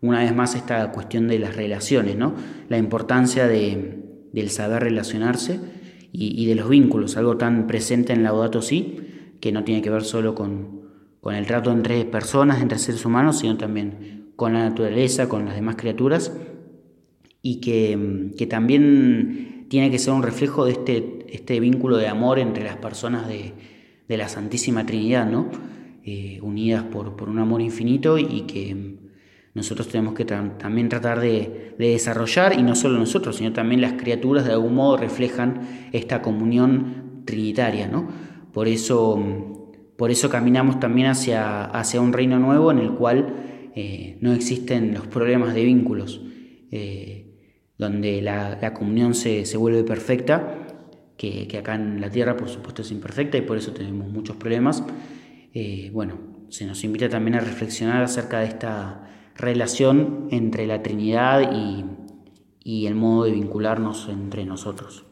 una 0.00 0.20
vez 0.20 0.34
más 0.34 0.54
esta 0.54 0.90
cuestión 0.92 1.28
de 1.28 1.38
las 1.38 1.56
relaciones, 1.56 2.16
¿no? 2.16 2.34
la 2.68 2.78
importancia 2.78 3.46
de, 3.46 4.02
del 4.32 4.50
saber 4.50 4.82
relacionarse 4.82 5.58
y, 6.18 6.46
de 6.46 6.54
los 6.54 6.68
vínculos, 6.68 7.16
algo 7.16 7.36
tan 7.36 7.66
presente 7.66 8.14
en 8.14 8.22
Laudato 8.22 8.62
Si, 8.62 8.98
que 9.40 9.52
no 9.52 9.64
tiene 9.64 9.82
que 9.82 9.90
ver 9.90 10.02
solo 10.02 10.34
con, 10.34 10.80
con 11.20 11.34
el 11.34 11.46
trato 11.46 11.70
entre 11.72 12.04
personas, 12.06 12.62
entre 12.62 12.78
seres 12.78 13.04
humanos, 13.04 13.40
sino 13.40 13.58
también 13.58 14.30
con 14.34 14.54
la 14.54 14.60
naturaleza, 14.60 15.28
con 15.28 15.44
las 15.44 15.54
demás 15.54 15.76
criaturas, 15.76 16.32
y 17.42 17.56
que, 17.56 18.30
que 18.38 18.46
también 18.46 19.66
tiene 19.68 19.90
que 19.90 19.98
ser 19.98 20.14
un 20.14 20.22
reflejo 20.22 20.64
de 20.64 20.72
este, 20.72 21.26
este 21.28 21.60
vínculo 21.60 21.98
de 21.98 22.08
amor 22.08 22.38
entre 22.38 22.64
las 22.64 22.76
personas 22.76 23.28
de, 23.28 23.52
de 24.08 24.16
la 24.16 24.28
Santísima 24.28 24.86
Trinidad, 24.86 25.30
¿no? 25.30 25.50
Eh, 26.02 26.38
unidas 26.40 26.84
por, 26.84 27.16
por 27.16 27.28
un 27.28 27.40
amor 27.40 27.60
infinito 27.60 28.16
y 28.16 28.42
que 28.42 28.95
nosotros 29.56 29.88
tenemos 29.88 30.12
que 30.12 30.26
también 30.26 30.90
tratar 30.90 31.18
de, 31.18 31.74
desarrollar, 31.78 32.58
y 32.58 32.62
no 32.62 32.74
solo 32.74 32.98
nosotros, 32.98 33.36
sino 33.36 33.54
también 33.54 33.80
las 33.80 33.94
criaturas 33.94 34.44
de 34.44 34.52
algún 34.52 34.74
modo 34.74 34.98
reflejan 34.98 35.88
esta 35.92 36.20
comunión 36.20 37.22
trinitaria. 37.24 37.88
¿no? 37.88 38.06
Por, 38.52 38.68
eso, 38.68 39.18
por 39.96 40.10
eso 40.10 40.28
caminamos 40.28 40.78
también 40.78 41.06
hacia, 41.06 41.64
hacia 41.64 42.02
un 42.02 42.12
reino 42.12 42.38
nuevo 42.38 42.70
en 42.70 42.80
el 42.80 42.92
cual 42.92 43.70
eh, 43.74 44.18
no 44.20 44.34
existen 44.34 44.92
los 44.92 45.06
problemas 45.06 45.54
de 45.54 45.64
vínculos, 45.64 46.20
eh, 46.70 47.38
donde 47.78 48.20
la, 48.20 48.74
comunión 48.74 49.14
se, 49.14 49.56
vuelve 49.56 49.84
perfecta, 49.84 50.66
que, 51.16 51.48
acá 51.58 51.76
en 51.76 52.02
la 52.02 52.10
tierra 52.10 52.36
por 52.36 52.50
supuesto 52.50 52.82
es 52.82 52.90
imperfecta 52.90 53.38
y 53.38 53.40
por 53.40 53.56
eso 53.56 53.72
tenemos 53.72 54.06
muchos 54.10 54.36
problemas. 54.36 54.84
Eh, 55.54 55.88
bueno, 55.94 56.18
se 56.50 56.66
nos 56.66 56.84
invita 56.84 57.08
también 57.08 57.36
a 57.36 57.40
reflexionar 57.40 58.02
acerca 58.02 58.40
de 58.40 58.48
esta 58.48 59.06
relación 59.36 60.28
entre 60.30 60.66
la 60.66 60.82
Trinidad 60.82 61.52
y, 61.52 61.84
y 62.62 62.86
el 62.86 62.94
modo 62.94 63.24
de 63.24 63.32
vincularnos 63.32 64.08
entre 64.08 64.44
nosotros. 64.44 65.04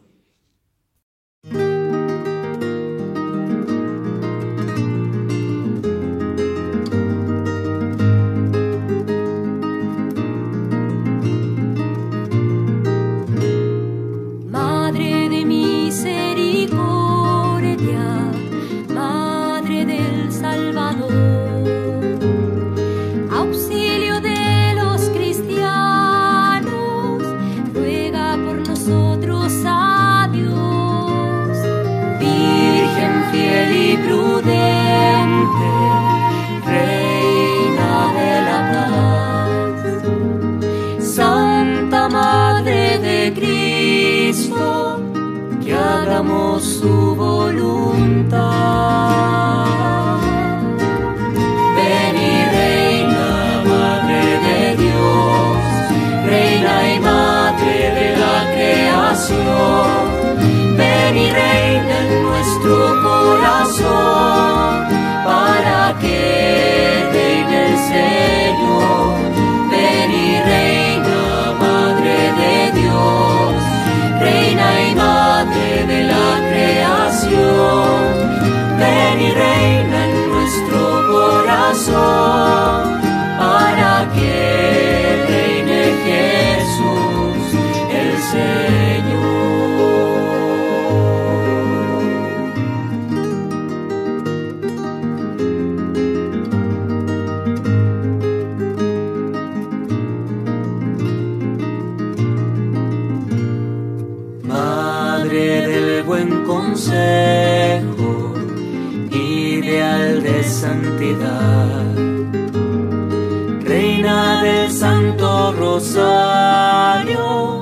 Rosario, 115.94 117.60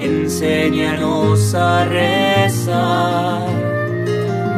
enséñanos 0.00 1.54
a 1.54 1.84
rezar. 1.84 3.46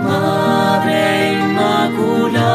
Madre 0.03 1.33
Inmaculada, 1.35 2.47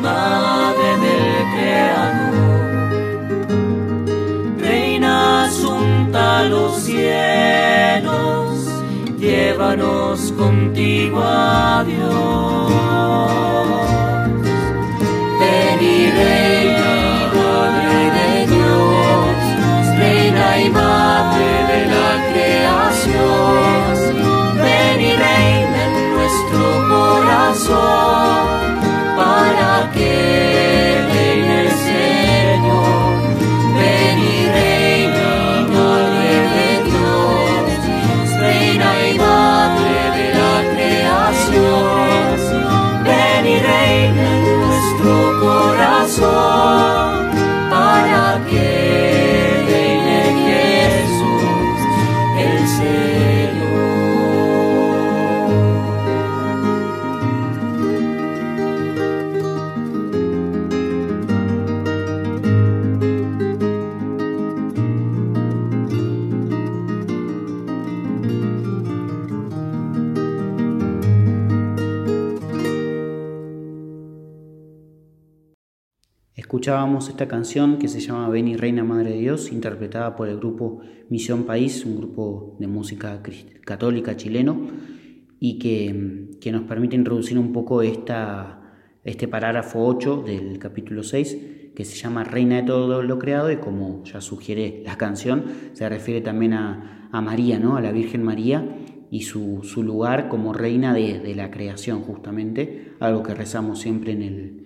Madre 0.00 0.90
del 1.04 1.26
Creador, 1.54 2.62
Reina 4.60 5.46
asunta 5.46 6.20
a 6.38 6.44
los 6.44 6.72
cielos, 6.84 8.48
llévanos 9.18 10.32
contigo 10.38 11.20
corazón, 27.68 28.11
Escuchábamos 76.62 77.08
esta 77.08 77.26
canción 77.26 77.76
que 77.78 77.88
se 77.88 77.98
llama 77.98 78.28
Ven 78.28 78.46
y 78.46 78.56
Reina 78.56 78.84
Madre 78.84 79.10
de 79.10 79.18
Dios, 79.18 79.50
interpretada 79.50 80.14
por 80.14 80.28
el 80.28 80.36
grupo 80.36 80.78
Misión 81.08 81.42
País, 81.42 81.84
un 81.84 81.96
grupo 81.96 82.56
de 82.60 82.68
música 82.68 83.20
católica 83.64 84.16
chileno, 84.16 84.68
y 85.40 85.58
que, 85.58 86.28
que 86.40 86.52
nos 86.52 86.62
permite 86.62 86.94
introducir 86.94 87.36
un 87.36 87.52
poco 87.52 87.82
esta, 87.82 88.62
este 89.02 89.26
parágrafo 89.26 89.84
8 89.84 90.22
del 90.24 90.60
capítulo 90.60 91.02
6, 91.02 91.72
que 91.74 91.84
se 91.84 91.96
llama 91.96 92.22
Reina 92.22 92.58
de 92.58 92.62
todo 92.62 93.02
lo 93.02 93.18
creado, 93.18 93.50
y 93.50 93.56
como 93.56 94.04
ya 94.04 94.20
sugiere 94.20 94.84
la 94.86 94.96
canción, 94.96 95.42
se 95.72 95.88
refiere 95.88 96.20
también 96.20 96.52
a, 96.52 97.08
a 97.10 97.20
María, 97.20 97.58
¿no? 97.58 97.76
a 97.76 97.80
la 97.80 97.90
Virgen 97.90 98.22
María, 98.22 98.64
y 99.10 99.22
su, 99.22 99.64
su 99.64 99.82
lugar 99.82 100.28
como 100.28 100.52
reina 100.52 100.94
de, 100.94 101.18
de 101.18 101.34
la 101.34 101.50
creación, 101.50 102.02
justamente, 102.02 102.92
algo 103.00 103.24
que 103.24 103.34
rezamos 103.34 103.80
siempre 103.80 104.12
en 104.12 104.22
el, 104.22 104.61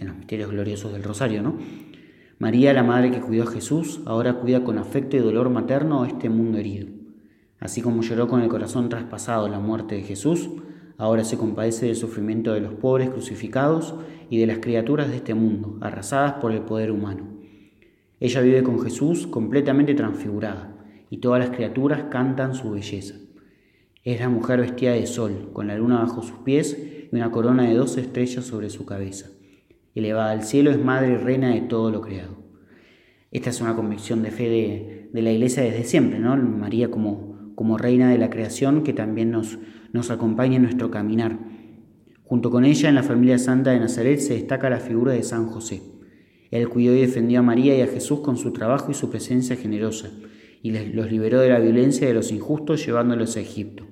en 0.00 0.06
los 0.06 0.16
misterios 0.16 0.50
gloriosos 0.50 0.92
del 0.92 1.02
Rosario, 1.02 1.42
¿no? 1.42 1.56
María, 2.38 2.72
la 2.72 2.82
madre 2.82 3.10
que 3.10 3.20
cuidó 3.20 3.44
a 3.44 3.50
Jesús, 3.50 4.00
ahora 4.06 4.34
cuida 4.34 4.64
con 4.64 4.78
afecto 4.78 5.16
y 5.16 5.20
dolor 5.20 5.50
materno 5.50 6.02
a 6.02 6.08
este 6.08 6.28
mundo 6.28 6.58
herido. 6.58 6.88
Así 7.60 7.80
como 7.80 8.02
lloró 8.02 8.28
con 8.28 8.42
el 8.42 8.48
corazón 8.48 8.88
traspasado 8.88 9.48
la 9.48 9.60
muerte 9.60 9.94
de 9.94 10.02
Jesús, 10.02 10.50
ahora 10.98 11.24
se 11.24 11.38
compadece 11.38 11.86
del 11.86 11.96
sufrimiento 11.96 12.52
de 12.52 12.60
los 12.60 12.74
pobres 12.74 13.10
crucificados 13.10 13.94
y 14.30 14.38
de 14.38 14.46
las 14.46 14.58
criaturas 14.58 15.08
de 15.08 15.16
este 15.16 15.34
mundo, 15.34 15.78
arrasadas 15.80 16.34
por 16.34 16.52
el 16.52 16.62
poder 16.62 16.90
humano. 16.90 17.28
Ella 18.20 18.40
vive 18.40 18.62
con 18.62 18.80
Jesús 18.80 19.26
completamente 19.26 19.94
transfigurada, 19.94 20.76
y 21.10 21.18
todas 21.18 21.40
las 21.40 21.56
criaturas 21.56 22.04
cantan 22.10 22.54
su 22.54 22.72
belleza. 22.72 23.14
Es 24.02 24.20
la 24.20 24.28
mujer 24.28 24.60
vestida 24.60 24.92
de 24.92 25.06
sol, 25.06 25.50
con 25.52 25.68
la 25.68 25.76
luna 25.76 26.00
bajo 26.00 26.22
sus 26.22 26.38
pies 26.38 26.76
y 27.10 27.14
una 27.16 27.30
corona 27.30 27.62
de 27.62 27.74
dos 27.74 27.96
estrellas 27.96 28.44
sobre 28.44 28.68
su 28.68 28.84
cabeza. 28.84 29.30
Elevada 29.94 30.32
al 30.32 30.42
cielo 30.42 30.70
es 30.70 30.82
madre 30.82 31.12
y 31.12 31.16
reina 31.16 31.54
de 31.54 31.60
todo 31.60 31.90
lo 31.90 32.00
creado. 32.00 32.36
Esta 33.30 33.50
es 33.50 33.60
una 33.60 33.76
convicción 33.76 34.22
de 34.22 34.30
fe 34.30 35.10
de, 35.12 35.20
la 35.22 35.30
Iglesia 35.30 35.62
desde 35.62 35.84
siempre, 35.84 36.18
¿no? 36.18 36.36
María 36.36 36.90
como, 36.90 37.78
reina 37.78 38.10
de 38.10 38.18
la 38.18 38.30
creación 38.30 38.82
que 38.82 38.92
también 38.92 39.30
nos, 39.30 40.10
acompaña 40.10 40.56
en 40.56 40.62
nuestro 40.62 40.90
caminar. 40.90 41.38
Junto 42.24 42.50
con 42.50 42.64
ella, 42.64 42.88
en 42.88 42.96
la 42.96 43.02
familia 43.04 43.38
santa 43.38 43.70
de 43.70 43.80
Nazaret, 43.80 44.18
se 44.18 44.34
destaca 44.34 44.70
la 44.70 44.80
figura 44.80 45.12
de 45.12 45.22
San 45.22 45.46
José. 45.46 45.82
Él 46.50 46.68
cuidó 46.68 46.94
y 46.94 47.00
defendió 47.00 47.40
a 47.40 47.42
María 47.42 47.76
y 47.76 47.80
a 47.80 47.86
Jesús 47.86 48.20
con 48.20 48.36
su 48.36 48.52
trabajo 48.52 48.90
y 48.90 48.94
su 48.94 49.10
presencia 49.10 49.56
generosa, 49.56 50.10
y 50.62 50.70
los 50.70 51.10
liberó 51.10 51.40
de 51.40 51.50
la 51.50 51.60
violencia 51.60 52.06
de 52.06 52.14
los 52.14 52.32
injustos 52.32 52.84
llevándolos 52.84 53.36
a 53.36 53.40
Egipto. 53.40 53.86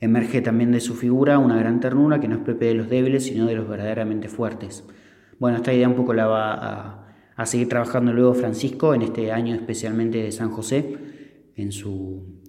Emerge 0.00 0.40
también 0.40 0.72
de 0.72 0.80
su 0.80 0.94
figura 0.94 1.38
una 1.38 1.58
gran 1.58 1.80
ternura 1.80 2.20
que 2.20 2.28
no 2.28 2.36
es 2.36 2.42
propia 2.42 2.68
de 2.68 2.74
los 2.74 2.88
débiles, 2.88 3.26
sino 3.26 3.46
de 3.46 3.54
los 3.54 3.68
verdaderamente 3.68 4.28
fuertes. 4.28 4.84
Bueno, 5.38 5.58
esta 5.58 5.72
idea 5.72 5.88
un 5.88 5.96
poco 5.96 6.14
la 6.14 6.26
va 6.26 7.06
a, 7.36 7.46
seguir 7.46 7.68
trabajando 7.68 8.12
luego 8.12 8.34
Francisco 8.34 8.94
en 8.94 9.00
este 9.02 9.32
año 9.32 9.54
especialmente 9.54 10.22
de 10.22 10.30
San 10.30 10.50
José, 10.50 10.96
en 11.56 11.72
su 11.72 12.40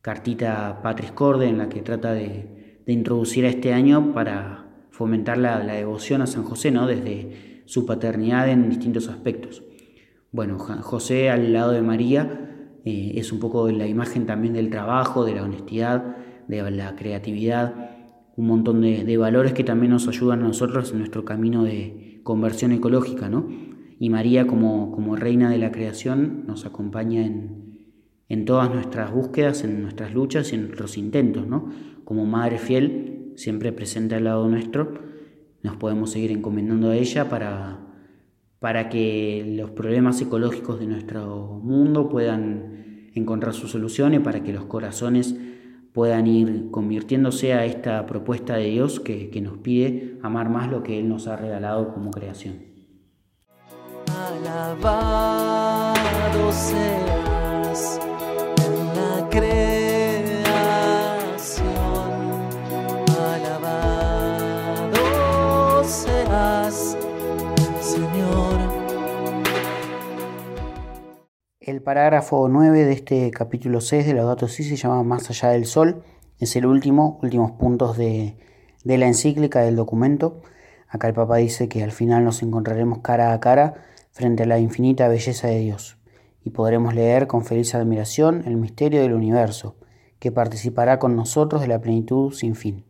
cartita 0.00 0.80
Patris 0.82 1.12
Corde, 1.12 1.46
en 1.46 1.58
la 1.58 1.68
que 1.68 1.82
trata 1.82 2.12
de, 2.14 2.82
de 2.86 2.92
introducir 2.92 3.44
a 3.44 3.48
este 3.48 3.72
año 3.74 4.12
para 4.14 4.60
fomentar 5.00 5.38
la, 5.38 5.60
devoción 5.60 6.22
a 6.22 6.26
San 6.26 6.44
José, 6.44 6.70
¿no? 6.70 6.86
desde 6.86 7.62
su 7.64 7.86
paternidad 7.86 8.48
en 8.48 8.68
distintos 8.68 9.08
aspectos. 9.08 9.62
Bueno, 10.32 10.58
José 10.58 11.30
al 11.30 11.52
lado 11.52 11.72
de 11.72 11.82
María 11.82 12.78
eh, 12.84 13.12
es 13.14 13.32
un 13.32 13.40
poco 13.40 13.70
la 13.70 13.86
imagen 13.86 14.26
también 14.26 14.54
del 14.54 14.68
trabajo, 14.68 15.24
de 15.24 15.34
la 15.34 15.42
honestidad, 15.42 16.16
de 16.50 16.70
la 16.70 16.96
creatividad, 16.96 17.90
un 18.36 18.46
montón 18.46 18.80
de, 18.80 19.16
valores 19.16 19.52
que 19.52 19.64
también 19.64 19.92
nos 19.92 20.08
ayudan 20.08 20.40
a 20.40 20.48
nosotros 20.48 20.92
en 20.92 20.98
nuestro 20.98 21.24
camino 21.24 21.64
de 21.64 22.20
conversión 22.24 22.72
ecológica, 22.72 23.28
¿no? 23.28 23.48
Y 23.98 24.08
María 24.08 24.46
como, 24.46 24.92
como 24.92 25.16
reina 25.16 25.50
de 25.50 25.58
la 25.58 25.72
creación 25.72 26.44
nos 26.46 26.64
acompaña 26.64 27.24
en, 27.24 27.94
en 28.28 28.44
todas 28.44 28.72
nuestras 28.72 29.12
búsquedas, 29.12 29.62
en 29.62 29.82
nuestras 29.82 30.14
luchas 30.14 30.52
y 30.52 30.54
en 30.56 30.62
nuestros 30.62 30.96
intentos, 30.96 31.46
¿no? 31.46 31.70
Como 32.04 32.24
madre 32.26 32.58
fiel, 32.58 33.32
siempre 33.36 33.72
presente 33.72 34.14
al 34.14 34.24
lado 34.24 34.48
nuestro, 34.48 34.94
nos 35.62 35.76
podemos 35.76 36.10
seguir 36.10 36.32
encomendando 36.32 36.90
a 36.90 36.96
ella 36.96 37.28
para, 37.28 37.80
para 38.58 38.88
que 38.88 39.54
los 39.56 39.70
problemas 39.70 40.20
ecológicos 40.20 40.80
de 40.80 40.86
nuestro 40.86 41.60
mundo 41.62 42.08
puedan 42.08 43.10
encontrar 43.14 43.52
su 43.52 43.68
solución 43.68 44.14
y 44.14 44.18
para 44.18 44.42
que 44.42 44.52
los 44.52 44.64
corazones 44.64 45.36
puedan 45.92 46.26
ir 46.26 46.70
convirtiéndose 46.70 47.52
a 47.52 47.64
esta 47.64 48.06
propuesta 48.06 48.56
de 48.56 48.66
Dios 48.66 49.00
que, 49.00 49.30
que 49.30 49.40
nos 49.40 49.58
pide 49.58 50.18
amar 50.22 50.48
más 50.48 50.70
lo 50.70 50.82
que 50.82 50.98
Él 50.98 51.08
nos 51.08 51.26
ha 51.26 51.36
regalado 51.36 51.92
como 51.92 52.10
creación. 52.10 52.70
El 71.70 71.82
parágrafo 71.82 72.48
9 72.48 72.84
de 72.84 72.92
este 72.92 73.30
capítulo 73.30 73.80
6 73.80 74.04
de 74.04 74.14
Laudato 74.14 74.48
Si 74.48 74.64
se 74.64 74.74
llama 74.74 75.04
Más 75.04 75.30
allá 75.30 75.50
del 75.50 75.66
sol. 75.66 76.02
Es 76.40 76.56
el 76.56 76.66
último, 76.66 77.20
últimos 77.22 77.52
puntos 77.52 77.96
de, 77.96 78.36
de 78.82 78.98
la 78.98 79.06
encíclica 79.06 79.60
del 79.60 79.76
documento. 79.76 80.42
Acá 80.88 81.06
el 81.06 81.14
Papa 81.14 81.36
dice 81.36 81.68
que 81.68 81.84
al 81.84 81.92
final 81.92 82.24
nos 82.24 82.42
encontraremos 82.42 82.98
cara 83.02 83.32
a 83.32 83.38
cara 83.38 83.74
frente 84.10 84.42
a 84.42 84.46
la 84.46 84.58
infinita 84.58 85.06
belleza 85.06 85.46
de 85.46 85.60
Dios 85.60 85.96
y 86.42 86.50
podremos 86.50 86.92
leer 86.92 87.28
con 87.28 87.44
feliz 87.44 87.72
admiración 87.76 88.42
el 88.46 88.56
misterio 88.56 89.00
del 89.00 89.12
universo, 89.12 89.76
que 90.18 90.32
participará 90.32 90.98
con 90.98 91.14
nosotros 91.14 91.60
de 91.60 91.68
la 91.68 91.80
plenitud 91.80 92.32
sin 92.32 92.56
fin. 92.56 92.84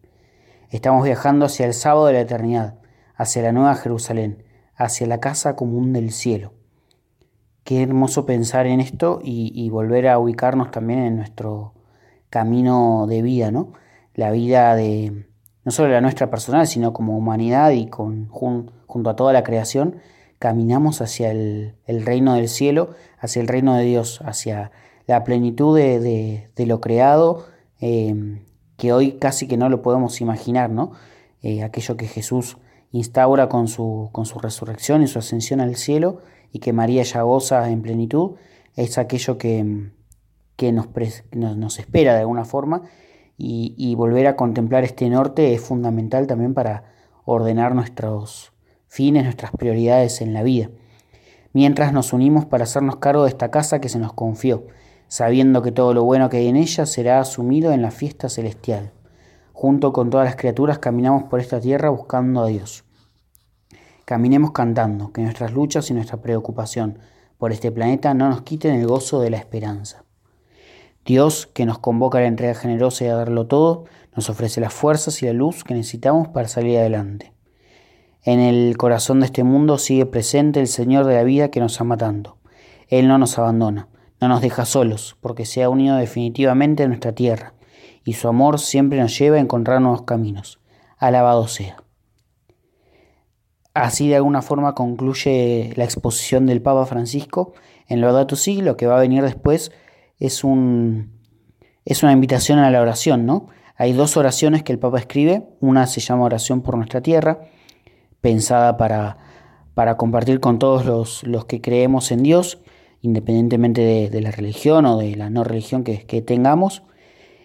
Estamos 0.70 1.04
viajando 1.04 1.44
hacia 1.44 1.66
el 1.66 1.74
sábado 1.74 2.06
de 2.06 2.14
la 2.14 2.20
eternidad, 2.20 2.78
hacia 3.14 3.42
la 3.42 3.52
nueva 3.52 3.74
Jerusalén, 3.74 4.42
hacia 4.74 5.06
la 5.06 5.20
casa 5.20 5.54
común 5.54 5.92
del 5.92 6.12
cielo. 6.12 6.54
Qué 7.70 7.84
hermoso 7.84 8.26
pensar 8.26 8.66
en 8.66 8.80
esto 8.80 9.20
y, 9.22 9.70
volver 9.70 10.08
a 10.08 10.18
ubicarnos 10.18 10.72
también 10.72 11.04
en 11.04 11.14
nuestro 11.14 11.72
camino 12.28 13.06
de 13.08 13.22
vida, 13.22 13.52
¿no? 13.52 13.74
La 14.12 14.32
vida 14.32 14.74
de 14.74 15.28
no 15.64 15.70
solo 15.70 15.92
la 15.92 16.00
nuestra 16.00 16.30
personal, 16.30 16.66
sino 16.66 16.92
como 16.92 17.16
humanidad 17.16 17.70
y 17.70 17.86
con, 17.86 18.28
junto 18.28 19.08
a 19.08 19.14
toda 19.14 19.32
la 19.32 19.44
creación, 19.44 20.00
caminamos 20.40 21.00
hacia 21.00 21.30
el, 21.30 21.76
reino 21.86 22.34
del 22.34 22.48
cielo, 22.48 22.90
hacia 23.20 23.40
el 23.40 23.46
reino 23.46 23.76
de 23.76 23.84
Dios, 23.84 24.20
hacia 24.24 24.72
la 25.06 25.22
plenitud 25.22 25.78
de, 25.78 26.50
lo 26.66 26.80
creado, 26.80 27.46
eh, 27.80 28.42
que 28.78 28.92
hoy 28.92 29.12
casi 29.12 29.46
que 29.46 29.56
no 29.56 29.68
lo 29.68 29.80
podemos 29.80 30.20
imaginar, 30.20 30.70
¿no? 30.70 30.90
Eh, 31.40 31.62
aquello 31.62 31.96
que 31.96 32.08
Jesús 32.08 32.58
instaura 32.90 33.48
con 33.48 33.68
su, 33.68 34.08
con 34.10 34.26
su 34.26 34.40
resurrección 34.40 35.04
y 35.04 35.06
su 35.06 35.20
ascensión 35.20 35.60
al 35.60 35.76
cielo 35.76 36.22
y 36.52 36.58
que 36.58 36.72
María 36.72 37.02
ya 37.02 37.22
goza 37.22 37.70
en 37.70 37.82
plenitud, 37.82 38.32
es 38.76 38.98
aquello 38.98 39.38
que, 39.38 39.90
que 40.56 40.72
nos, 40.72 40.88
nos, 41.32 41.78
espera 41.78 42.14
de 42.14 42.20
alguna 42.20 42.44
forma 42.44 42.82
y, 43.36 43.74
y, 43.76 43.94
volver 43.94 44.26
a 44.26 44.36
contemplar 44.36 44.84
este 44.84 45.08
norte 45.08 45.54
es 45.54 45.60
fundamental 45.60 46.26
también 46.26 46.54
para 46.54 46.84
ordenar 47.24 47.74
nuestros 47.74 48.52
fines, 48.86 49.24
nuestras 49.24 49.52
prioridades 49.52 50.20
en 50.20 50.34
la 50.34 50.42
vida. 50.42 50.70
Mientras 51.52 51.92
nos 51.92 52.12
unimos 52.12 52.44
para 52.44 52.64
hacernos 52.64 52.96
cargo 52.96 53.24
de 53.24 53.30
esta 53.30 53.50
casa 53.50 53.80
que 53.80 53.88
se 53.88 53.98
nos 53.98 54.12
confió, 54.12 54.66
sabiendo 55.08 55.62
que 55.62 55.72
todo 55.72 55.94
lo 55.94 56.04
bueno 56.04 56.28
que 56.28 56.38
hay 56.38 56.48
en 56.48 56.56
ella 56.56 56.86
será 56.86 57.20
asumido 57.20 57.72
en 57.72 57.82
la 57.82 57.90
fiesta 57.90 58.28
celestial. 58.28 58.92
Junto 59.52 59.92
con 59.92 60.10
todas 60.10 60.26
las 60.26 60.36
criaturas 60.36 60.78
caminamos 60.78 61.24
por 61.24 61.40
esta 61.40 61.60
tierra 61.60 61.90
buscando 61.90 62.42
a 62.42 62.46
Dios. 62.46 62.84
Caminemos 64.10 64.50
cantando, 64.50 65.12
que 65.12 65.22
nuestras 65.22 65.52
luchas 65.52 65.88
y 65.88 65.94
nuestra 65.94 66.20
preocupación 66.20 66.98
por 67.38 67.52
este 67.52 67.70
planeta 67.70 68.12
no 68.12 68.28
nos 68.28 68.42
quiten 68.42 68.74
el 68.74 68.88
gozo 68.88 69.20
de 69.20 69.30
la 69.30 69.36
esperanza. 69.36 70.02
Dios, 71.04 71.46
que 71.46 71.64
nos 71.64 71.78
convoca 71.78 72.18
a 72.18 72.22
la 72.22 72.26
entrega 72.26 72.54
generosa 72.54 73.04
y 73.04 73.06
a 73.06 73.14
darlo 73.14 73.46
todo, 73.46 73.84
nos 74.16 74.28
ofrece 74.28 74.60
las 74.60 74.74
fuerzas 74.74 75.22
y 75.22 75.26
la 75.26 75.32
luz 75.32 75.62
que 75.62 75.74
necesitamos 75.74 76.26
para 76.26 76.48
salir 76.48 76.78
adelante. 76.78 77.32
En 78.24 78.40
el 78.40 78.76
corazón 78.76 79.20
de 79.20 79.26
este 79.26 79.44
mundo 79.44 79.78
sigue 79.78 80.06
presente 80.06 80.58
el 80.58 80.66
Señor 80.66 81.06
de 81.06 81.14
la 81.14 81.22
vida 81.22 81.52
que 81.52 81.60
nos 81.60 81.80
ama 81.80 81.96
tanto. 81.96 82.36
Él 82.88 83.06
no 83.06 83.16
nos 83.16 83.38
abandona, 83.38 83.86
no 84.20 84.26
nos 84.26 84.40
deja 84.40 84.64
solos, 84.64 85.18
porque 85.20 85.46
se 85.46 85.62
ha 85.62 85.68
unido 85.68 85.94
definitivamente 85.94 86.82
a 86.82 86.88
nuestra 86.88 87.12
tierra 87.12 87.54
y 88.02 88.14
su 88.14 88.26
amor 88.26 88.58
siempre 88.58 88.98
nos 88.98 89.16
lleva 89.16 89.36
a 89.36 89.40
encontrar 89.40 89.80
nuevos 89.80 90.02
caminos. 90.02 90.58
Alabado 90.98 91.46
sea. 91.46 91.84
Así 93.74 94.08
de 94.08 94.16
alguna 94.16 94.42
forma 94.42 94.74
concluye 94.74 95.72
la 95.76 95.84
exposición 95.84 96.46
del 96.46 96.60
Papa 96.60 96.86
Francisco 96.86 97.52
en 97.88 98.00
Laudato 98.00 98.36
Si, 98.36 98.62
lo 98.62 98.76
que 98.76 98.86
va 98.86 98.96
a 98.96 99.00
venir 99.00 99.22
después 99.22 99.72
es, 100.18 100.44
un, 100.44 101.12
es 101.84 102.02
una 102.02 102.12
invitación 102.12 102.58
a 102.58 102.70
la 102.70 102.80
oración, 102.80 103.26
¿no? 103.26 103.48
Hay 103.76 103.92
dos 103.92 104.16
oraciones 104.16 104.62
que 104.62 104.72
el 104.72 104.78
Papa 104.78 104.98
escribe, 104.98 105.44
una 105.60 105.86
se 105.86 106.00
llama 106.00 106.24
Oración 106.24 106.60
por 106.60 106.76
nuestra 106.76 107.00
tierra, 107.00 107.40
pensada 108.20 108.76
para, 108.76 109.16
para 109.74 109.96
compartir 109.96 110.38
con 110.40 110.58
todos 110.58 110.84
los, 110.84 111.22
los, 111.22 111.46
que 111.46 111.60
creemos 111.62 112.10
en 112.12 112.22
Dios, 112.22 112.58
independientemente 113.00 113.80
de, 114.10 114.20
la 114.20 114.30
religión 114.30 114.84
o 114.84 114.98
de 114.98 115.16
la 115.16 115.30
no 115.30 115.44
religión 115.44 115.82
que, 115.82 116.04
que 116.04 116.20
tengamos, 116.20 116.82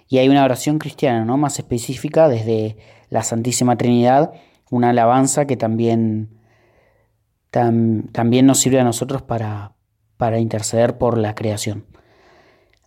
y 0.09 0.17
hay 0.17 0.27
una 0.27 0.43
oración 0.43 0.77
cristiana, 0.77 1.23
¿no? 1.23 1.38
Más 1.38 1.57
específica 1.57 2.27
desde 2.27 2.77
la 3.09 3.23
Santísima 3.23 3.77
Trinidad, 3.77 4.33
una 4.75 4.89
alabanza 4.89 5.45
que 5.45 5.57
también, 5.57 6.29
también 7.49 8.45
nos 8.45 8.59
sirve 8.59 8.79
a 8.79 8.83
nosotros 8.83 9.21
para, 9.21 9.73
para 10.17 10.39
interceder 10.39 10.97
por 10.97 11.17
la 11.17 11.35
creación. 11.35 11.85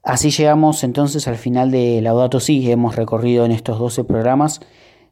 Así 0.02 0.30
llegamos 0.30 0.84
entonces 0.84 1.28
al 1.28 1.36
final 1.36 1.70
de 1.70 2.00
Laudato 2.00 2.40
Si. 2.40 2.70
Hemos 2.70 2.96
recorrido 2.96 3.44
en 3.44 3.52
estos 3.52 3.78
12 3.78 4.04
programas 4.04 4.60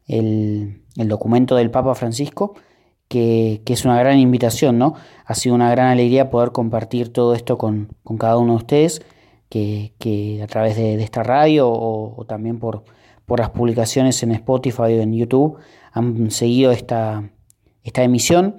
el, 0.07 0.81
documento 0.95 1.55
del 1.55 1.69
Papa 1.69 1.93
Francisco, 1.95 2.55
que, 3.07 3.61
es 3.65 3.85
una 3.85 3.99
gran 3.99 4.17
invitación, 4.17 4.77
¿no? 4.77 4.95
Ha 5.25 5.35
sido 5.35 5.55
una 5.55 5.69
gran 5.69 5.87
alegría 5.87 6.29
poder 6.29 6.51
compartir 6.51 7.13
todo 7.13 7.35
esto 7.35 7.57
con, 7.57 7.89
con 8.03 8.17
cada 8.17 8.37
uno 8.37 8.53
de 8.53 8.57
ustedes 8.57 9.01
que, 9.49 10.39
a 10.43 10.47
través 10.47 10.75
de, 10.75 11.01
esta 11.03 11.23
radio 11.23 11.69
o, 11.69 12.25
también 12.27 12.59
por, 12.59 12.83
por, 13.27 13.39
las 13.39 13.49
publicaciones 13.51 14.23
en 14.23 14.31
Spotify 14.31 14.81
o 14.81 15.01
en 15.01 15.13
YouTube 15.13 15.57
han 15.91 16.31
seguido 16.31 16.71
esta, 16.71 17.29
esta 17.83 18.03
emisión. 18.03 18.55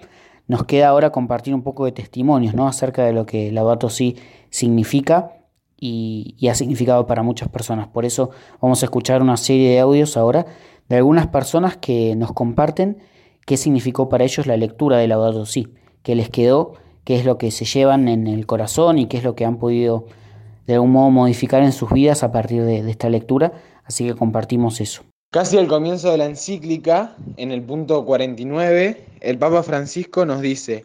Nos 0.46 0.64
queda 0.64 0.88
ahora 0.88 1.10
compartir 1.10 1.54
un 1.54 1.62
poco 1.62 1.86
de 1.86 1.92
testimonios 1.92 2.54
¿no? 2.54 2.68
acerca 2.68 3.04
de 3.04 3.12
lo 3.12 3.26
que 3.26 3.50
Laudato 3.50 3.90
Si 3.90 4.16
significa 4.50 5.32
y, 5.80 6.34
y, 6.38 6.48
ha 6.48 6.54
significado 6.54 7.06
para 7.06 7.22
muchas 7.22 7.48
personas. 7.48 7.88
Por 7.88 8.04
eso 8.04 8.30
vamos 8.60 8.82
a 8.82 8.86
escuchar 8.86 9.22
una 9.22 9.36
serie 9.36 9.70
de 9.70 9.80
audios 9.80 10.16
ahora 10.16 10.46
de 10.88 10.96
algunas 10.96 11.26
personas 11.28 11.76
que 11.76 12.14
nos 12.16 12.32
comparten 12.32 12.98
qué 13.46 13.56
significó 13.56 14.08
para 14.10 14.24
ellos 14.24 14.46
la 14.46 14.56
lectura 14.58 14.98
de 14.98 15.08
Laudato 15.08 15.46
Si, 15.46 15.68
qué 16.02 16.14
les 16.14 16.28
quedó, 16.28 16.74
qué 17.04 17.16
es 17.16 17.24
lo 17.24 17.38
que 17.38 17.50
se 17.50 17.64
llevan 17.64 18.06
en 18.06 18.26
el 18.26 18.44
corazón 18.44 18.98
y 18.98 19.06
qué 19.06 19.16
es 19.16 19.24
lo 19.24 19.34
que 19.34 19.46
han 19.46 19.56
podido 19.56 20.04
de 20.68 20.74
algún 20.74 20.92
modo 20.92 21.08
modificar 21.08 21.62
en 21.62 21.72
sus 21.72 21.90
vidas 21.90 22.22
a 22.22 22.30
partir 22.30 22.62
de, 22.62 22.88
esta 22.90 23.08
lectura, 23.08 23.54
así 23.88 24.06
que 24.06 24.14
compartimos 24.14 24.80
eso. 24.80 25.02
Casi 25.30 25.58
al 25.58 25.66
comienzo 25.66 26.10
de 26.12 26.18
la 26.18 26.26
encíclica, 26.26 27.16
en 27.36 27.50
el 27.50 27.62
punto 27.62 28.04
49, 28.04 29.04
el 29.20 29.38
Papa 29.38 29.62
Francisco 29.62 30.24
nos 30.24 30.40
dice, 30.40 30.84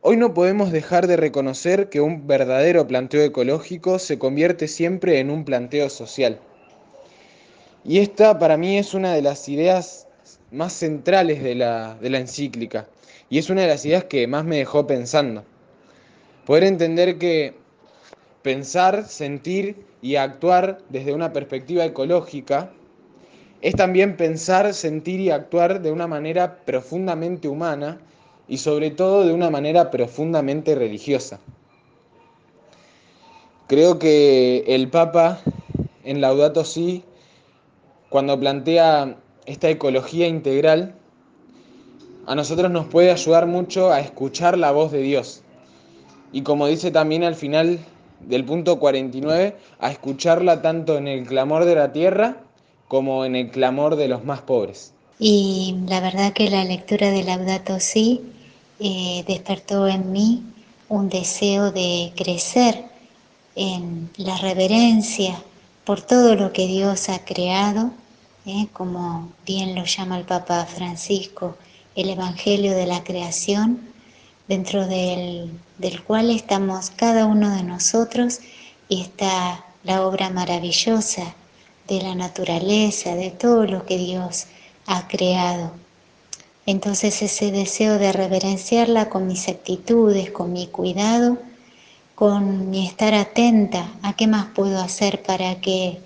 Hoy 0.00 0.16
no 0.16 0.32
podemos 0.32 0.70
dejar 0.70 1.08
de 1.08 1.16
reconocer 1.16 1.88
que 1.88 2.00
un 2.00 2.28
verdadero 2.28 2.86
planteo 2.86 3.22
ecológico 3.22 3.98
se 3.98 4.16
convierte 4.16 4.68
siempre 4.68 5.18
en 5.18 5.28
un 5.28 5.44
planteo 5.44 5.90
social. 5.90 6.38
Y 7.84 7.98
esta 7.98 8.38
para 8.38 8.56
mí 8.56 8.78
es 8.78 8.94
una 8.94 9.12
de 9.12 9.22
las 9.22 9.48
ideas 9.48 10.06
más 10.52 10.72
centrales 10.72 11.42
de 11.42 11.56
la, 11.56 11.96
de 12.00 12.10
la 12.10 12.18
encíclica 12.18 12.86
y 13.28 13.38
es 13.38 13.50
una 13.50 13.62
de 13.62 13.68
las 13.68 13.84
ideas 13.84 14.04
que 14.04 14.26
más 14.26 14.44
me 14.44 14.58
dejó 14.58 14.86
pensando. 14.86 15.44
Poder 16.46 16.64
entender 16.64 17.18
que 17.18 17.54
pensar, 18.42 19.04
sentir 19.06 19.84
y 20.00 20.16
actuar 20.16 20.78
desde 20.88 21.12
una 21.12 21.32
perspectiva 21.32 21.84
ecológica 21.84 22.70
es 23.60 23.74
también 23.74 24.16
pensar, 24.16 24.72
sentir 24.72 25.20
y 25.20 25.30
actuar 25.30 25.82
de 25.82 25.90
una 25.90 26.06
manera 26.06 26.58
profundamente 26.64 27.48
humana 27.48 27.98
y 28.46 28.58
sobre 28.58 28.90
todo 28.90 29.26
de 29.26 29.32
una 29.32 29.50
manera 29.50 29.90
profundamente 29.90 30.74
religiosa. 30.74 31.40
Creo 33.66 33.98
que 33.98 34.64
el 34.66 34.88
Papa 34.88 35.40
en 36.04 36.20
Laudato 36.20 36.64
Si, 36.64 37.04
cuando 38.08 38.38
plantea 38.38 39.16
esta 39.44 39.68
ecología 39.68 40.26
integral, 40.26 40.94
a 42.26 42.34
nosotros 42.34 42.70
nos 42.70 42.86
puede 42.86 43.10
ayudar 43.10 43.46
mucho 43.46 43.90
a 43.90 44.00
escuchar 44.00 44.56
la 44.56 44.70
voz 44.70 44.92
de 44.92 45.02
Dios. 45.02 45.42
Y 46.32 46.42
como 46.42 46.66
dice 46.66 46.90
también 46.90 47.24
al 47.24 47.34
final 47.34 47.78
del 48.20 48.44
punto 48.44 48.78
49 48.78 49.56
a 49.80 49.90
escucharla 49.90 50.62
tanto 50.62 50.96
en 50.98 51.08
el 51.08 51.26
clamor 51.26 51.64
de 51.64 51.74
la 51.74 51.92
tierra 51.92 52.36
como 52.88 53.24
en 53.24 53.36
el 53.36 53.50
clamor 53.50 53.96
de 53.96 54.08
los 54.08 54.24
más 54.24 54.40
pobres. 54.40 54.92
Y 55.18 55.76
la 55.86 56.00
verdad 56.00 56.32
que 56.32 56.50
la 56.50 56.64
lectura 56.64 57.10
de 57.10 57.24
Laudato 57.24 57.80
Si 57.80 58.20
eh, 58.80 59.24
despertó 59.26 59.88
en 59.88 60.12
mí 60.12 60.42
un 60.88 61.08
deseo 61.08 61.72
de 61.72 62.12
crecer 62.16 62.84
en 63.56 64.08
la 64.16 64.36
reverencia 64.38 65.42
por 65.84 66.00
todo 66.00 66.34
lo 66.34 66.52
que 66.52 66.66
Dios 66.66 67.08
ha 67.08 67.24
creado, 67.24 67.90
eh, 68.46 68.68
como 68.72 69.32
bien 69.44 69.74
lo 69.74 69.84
llama 69.84 70.18
el 70.18 70.24
Papa 70.24 70.64
Francisco, 70.66 71.56
el 71.96 72.10
Evangelio 72.10 72.76
de 72.76 72.86
la 72.86 73.02
Creación, 73.02 73.80
dentro 74.48 74.86
del, 74.86 75.50
cual 76.06 76.30
estamos 76.30 76.90
cada 76.90 77.26
uno 77.26 77.54
de 77.54 77.62
nosotros 77.62 78.40
y 78.88 79.02
está 79.02 79.64
la 79.84 80.06
obra 80.06 80.30
maravillosa 80.30 81.34
de 81.86 82.02
la 82.02 82.14
naturaleza, 82.14 83.14
de 83.14 83.30
todo 83.30 83.66
lo 83.66 83.84
que 83.84 83.98
Dios 83.98 84.46
ha 84.86 85.06
creado. 85.06 85.72
Entonces 86.66 87.22
ese 87.22 87.52
deseo 87.52 87.98
de 87.98 88.12
reverenciarla 88.12 89.08
con 89.08 89.26
mis 89.26 89.48
actitudes, 89.48 90.30
con 90.30 90.52
mi 90.52 90.66
cuidado, 90.66 91.38
con 92.14 92.70
mi 92.70 92.86
estar 92.86 93.14
atenta 93.14 93.90
a 94.02 94.14
qué 94.14 94.26
más 94.26 94.46
puedo 94.54 94.80
hacer 94.80 95.22
para 95.22 95.60
que, 95.60 96.00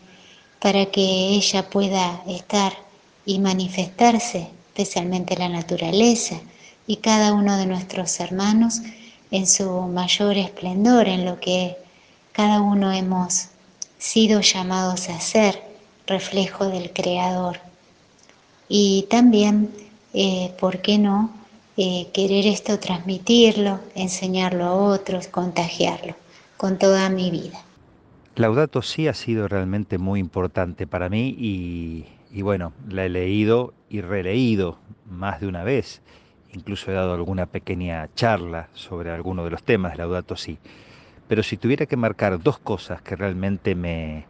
para 0.60 0.86
que 0.86 1.00
ella 1.00 1.68
pueda 1.70 2.22
estar 2.28 2.72
y 3.24 3.38
manifestarse, 3.38 4.48
especialmente 4.68 5.36
la 5.36 5.48
naturaleza, 5.48 6.40
y 6.92 6.96
cada 6.96 7.32
uno 7.32 7.56
de 7.56 7.64
nuestros 7.64 8.20
hermanos 8.20 8.82
en 9.30 9.46
su 9.46 9.66
mayor 9.88 10.36
esplendor, 10.36 11.08
en 11.08 11.24
lo 11.24 11.40
que 11.40 11.78
cada 12.32 12.60
uno 12.60 12.92
hemos 12.92 13.48
sido 13.96 14.42
llamados 14.42 15.08
a 15.08 15.18
ser, 15.18 15.62
reflejo 16.06 16.66
del 16.66 16.92
Creador. 16.92 17.60
Y 18.68 19.06
también, 19.08 19.70
eh, 20.12 20.52
¿por 20.60 20.82
qué 20.82 20.98
no? 20.98 21.30
Eh, 21.78 22.08
querer 22.12 22.46
esto 22.46 22.78
transmitirlo, 22.78 23.80
enseñarlo 23.94 24.66
a 24.66 24.74
otros, 24.74 25.28
contagiarlo 25.28 26.14
con 26.58 26.78
toda 26.78 27.08
mi 27.08 27.30
vida. 27.30 27.58
Laudato 28.34 28.82
Si 28.82 29.08
ha 29.08 29.14
sido 29.14 29.48
realmente 29.48 29.96
muy 29.96 30.20
importante 30.20 30.86
para 30.86 31.08
mí 31.08 31.34
y 31.38 32.42
bueno, 32.42 32.74
la 32.86 33.06
he 33.06 33.08
leído 33.08 33.72
y 33.88 34.02
releído 34.02 34.76
más 35.10 35.40
de 35.40 35.46
una 35.46 35.64
vez. 35.64 36.02
Incluso 36.52 36.90
he 36.90 36.94
dado 36.94 37.14
alguna 37.14 37.46
pequeña 37.46 38.08
charla 38.14 38.68
sobre 38.74 39.10
alguno 39.10 39.44
de 39.44 39.50
los 39.50 39.62
temas 39.62 39.96
Laudato 39.96 40.36
Si. 40.36 40.58
Pero 41.28 41.42
si 41.42 41.56
tuviera 41.56 41.86
que 41.86 41.96
marcar 41.96 42.40
dos 42.42 42.58
cosas 42.58 43.00
que 43.00 43.16
realmente 43.16 43.74
me, 43.74 44.26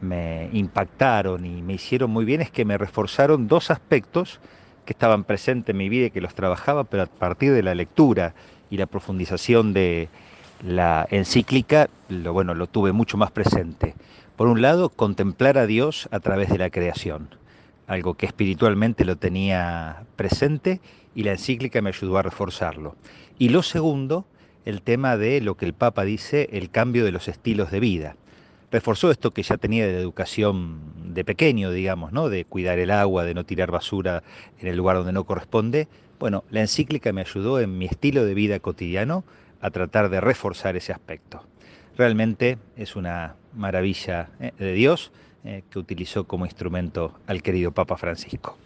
me 0.00 0.48
impactaron 0.52 1.44
y 1.44 1.62
me 1.62 1.74
hicieron 1.74 2.10
muy 2.10 2.24
bien, 2.24 2.40
es 2.40 2.50
que 2.50 2.64
me 2.64 2.78
reforzaron 2.78 3.48
dos 3.48 3.70
aspectos 3.70 4.40
que 4.84 4.92
estaban 4.92 5.24
presentes 5.24 5.72
en 5.72 5.78
mi 5.78 5.88
vida 5.88 6.06
y 6.06 6.10
que 6.10 6.20
los 6.20 6.34
trabajaba, 6.34 6.84
pero 6.84 7.02
a 7.02 7.06
partir 7.06 7.52
de 7.52 7.62
la 7.62 7.74
lectura 7.74 8.34
y 8.70 8.76
la 8.76 8.86
profundización 8.86 9.72
de, 9.72 10.08
la 10.62 11.06
encíclica, 11.10 11.88
lo, 12.08 12.32
bueno, 12.32 12.54
lo 12.54 12.66
tuve 12.66 12.92
mucho 12.92 13.16
más 13.16 13.30
presente. 13.30 13.94
Por 14.36 14.48
un 14.48 14.62
lado, 14.62 14.88
contemplar 14.88 15.58
a 15.58 15.66
Dios 15.66 16.08
a 16.10 16.20
través 16.20 16.48
de 16.48 16.58
la 16.58 16.70
creación, 16.70 17.28
algo 17.86 18.14
que 18.14 18.26
espiritualmente 18.26 19.04
lo 19.04 19.16
tenía 19.16 20.04
presente 20.16 20.80
y 21.18 21.24
la 21.24 21.32
encíclica 21.32 21.82
me 21.82 21.88
ayudó 21.88 22.16
a 22.16 22.22
reforzarlo. 22.22 22.94
Y 23.40 23.48
lo 23.48 23.64
segundo, 23.64 24.24
el 24.64 24.82
tema 24.82 25.16
de 25.16 25.40
lo 25.40 25.56
que 25.56 25.66
el 25.66 25.72
Papa 25.72 26.04
dice, 26.04 26.48
el 26.52 26.70
cambio 26.70 27.04
de 27.04 27.10
los 27.10 27.26
estilos 27.26 27.72
de 27.72 27.80
vida. 27.80 28.14
Reforzó 28.70 29.10
esto 29.10 29.32
que 29.32 29.42
ya 29.42 29.56
tenía 29.56 29.84
de 29.88 29.98
educación 29.98 30.78
de 31.12 31.24
pequeño, 31.24 31.72
digamos, 31.72 32.12
¿no? 32.12 32.28
De 32.28 32.44
cuidar 32.44 32.78
el 32.78 32.92
agua, 32.92 33.24
de 33.24 33.34
no 33.34 33.42
tirar 33.44 33.72
basura 33.72 34.22
en 34.60 34.68
el 34.68 34.76
lugar 34.76 34.94
donde 34.94 35.12
no 35.12 35.24
corresponde. 35.24 35.88
Bueno, 36.20 36.44
la 36.50 36.60
encíclica 36.60 37.12
me 37.12 37.22
ayudó 37.22 37.58
en 37.58 37.78
mi 37.78 37.86
estilo 37.86 38.24
de 38.24 38.34
vida 38.34 38.60
cotidiano 38.60 39.24
a 39.60 39.70
tratar 39.70 40.10
de 40.10 40.20
reforzar 40.20 40.76
ese 40.76 40.92
aspecto. 40.92 41.42
Realmente 41.96 42.58
es 42.76 42.94
una 42.94 43.34
maravilla 43.54 44.30
eh, 44.38 44.52
de 44.56 44.72
Dios 44.72 45.10
eh, 45.42 45.64
que 45.68 45.80
utilizó 45.80 46.28
como 46.28 46.44
instrumento 46.46 47.18
al 47.26 47.42
querido 47.42 47.72
Papa 47.72 47.96
Francisco. 47.96 48.56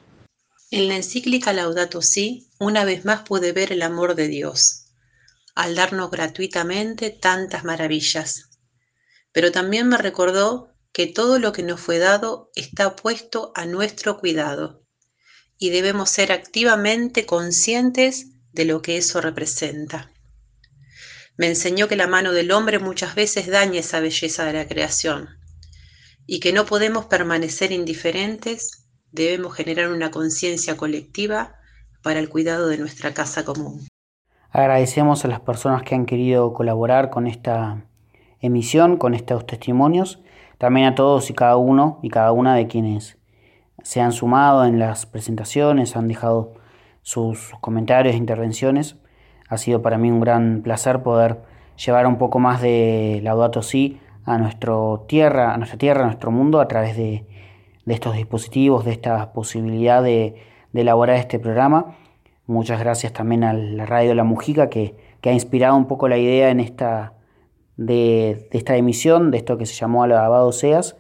En 0.73 0.89
la 0.89 0.97
encíclica 0.97 1.53
Laudato 1.53 2.01
Si, 2.01 2.49
una 2.59 2.87
vez 2.87 3.05
más 3.05 3.29
pude 3.29 3.53
ver 3.53 3.73
el 3.73 3.83
amor 3.83 4.15
de 4.15 4.27
Dios, 4.29 4.87
al 5.55 5.75
darnos 5.75 6.11
gratuitamente 6.11 7.11
tantas 7.11 7.63
maravillas. 7.63 8.49
Pero 9.33 9.53
también 9.53 9.87
me 9.87 9.99
recordó 9.99 10.73
que 10.95 11.07
todo 11.07 11.39
lo 11.39 11.53
que 11.53 11.63
nos 11.63 11.79
fue 11.79 11.99
dado 11.99 12.51
está 12.55 12.97
puesto 12.97 13.53
a 13.55 13.67
nuestro 13.67 14.17
cuidado 14.17 14.83
y 15.59 15.69
debemos 15.69 16.09
ser 16.09 16.33
activamente 16.33 17.27
conscientes 17.27 18.29
de 18.53 18.65
lo 18.65 18.81
que 18.81 18.97
eso 18.97 19.21
representa. 19.21 20.11
Me 21.37 21.49
enseñó 21.49 21.87
que 21.87 21.97
la 21.97 22.07
mano 22.07 22.33
del 22.33 22.51
hombre 22.51 22.79
muchas 22.79 23.15
veces 23.15 23.47
daña 23.47 23.81
esa 23.81 24.01
belleza 24.01 24.47
de 24.47 24.55
la 24.55 24.67
creación 24.67 25.29
y 26.27 26.41
que 26.41 26.55
no 26.55 26.65
podemos 26.65 27.05
permanecer 27.05 27.73
indiferentes, 27.73 28.82
debemos 29.13 29.55
generar 29.55 29.93
una 29.93 30.11
conciencia 30.11 30.77
colectiva 30.77 31.55
para 32.03 32.19
el 32.19 32.29
cuidado 32.29 32.69
de 32.69 32.79
nuestra 32.79 33.15
casa 33.15 33.45
común. 33.45 33.87
Agradecemos 34.51 35.25
a 35.25 35.29
las 35.29 35.41
personas 35.41 35.83
que 35.83 35.95
han 35.95 36.05
querido 36.05 36.53
colaborar 36.53 37.11
con 37.11 37.27
esta 37.27 37.85
emisión, 38.41 38.97
con 38.97 39.15
estos 39.15 39.47
testimonios, 39.47 40.21
también 40.59 40.87
a 40.87 40.95
todos 40.95 41.31
y 41.31 41.35
cada 41.35 41.57
uno 41.57 42.01
y 42.03 42.11
cada 42.11 42.33
una 42.33 42.55
de 42.55 42.67
quienes 42.67 43.19
se 43.83 44.01
han 44.01 44.13
sumado 44.13 44.65
en 44.65 44.79
las 44.79 45.07
presentaciones, 45.07 45.97
han 45.97 46.09
dejado 46.09 46.55
sus 47.03 47.53
comentarios 47.61 48.15
e 48.15 48.19
intervenciones. 48.19 48.97
Ha 49.49 49.59
sido 49.59 49.83
para 49.83 49.99
mí 49.99 50.11
un 50.11 50.21
gran 50.21 50.63
placer 50.63 51.03
poder 51.03 51.43
llevar 51.85 52.07
un 52.07 52.19
poco 52.19 52.39
más 52.39 52.61
de 52.61 53.21
Laudato 53.23 53.63
Si 53.63 54.01
a, 54.25 54.39
nuestro 54.39 55.05
tierra, 55.09 55.53
a 55.53 55.57
nuestra 55.57 55.79
tierra, 55.79 56.03
a 56.03 56.07
nuestro 56.07 56.31
mundo, 56.31 56.61
a 56.61 56.69
través 56.69 56.97
de, 56.97 57.27
estos 57.87 58.15
dispositivos, 58.15 58.85
de 58.85 58.93
esta 58.93 59.33
posibilidad 59.33 60.03
de, 60.03 60.35
elaborar 60.75 61.17
este 61.17 61.39
programa. 61.39 61.97
Muchas 62.47 62.81
gracias 62.81 63.13
también 63.13 63.45
a 63.45 63.53
la 63.53 63.87
Radio 63.87 64.15
La 64.15 64.25
Mujica 64.25 64.69
que, 64.69 64.97
ha 65.25 65.33
inspirado 65.33 65.77
un 65.77 65.87
poco 65.87 66.09
la 66.09 66.19
idea 66.19 66.51
en 66.51 66.59
esta, 66.59 67.15
de, 67.77 68.49
esta 68.51 68.77
emisión, 68.77 69.31
de 69.31 69.39
esto 69.39 69.59
que 69.59 69.67
se 69.67 69.75
llamó 69.75 70.03
Alabado 70.03 70.51
Seas. 70.53 70.97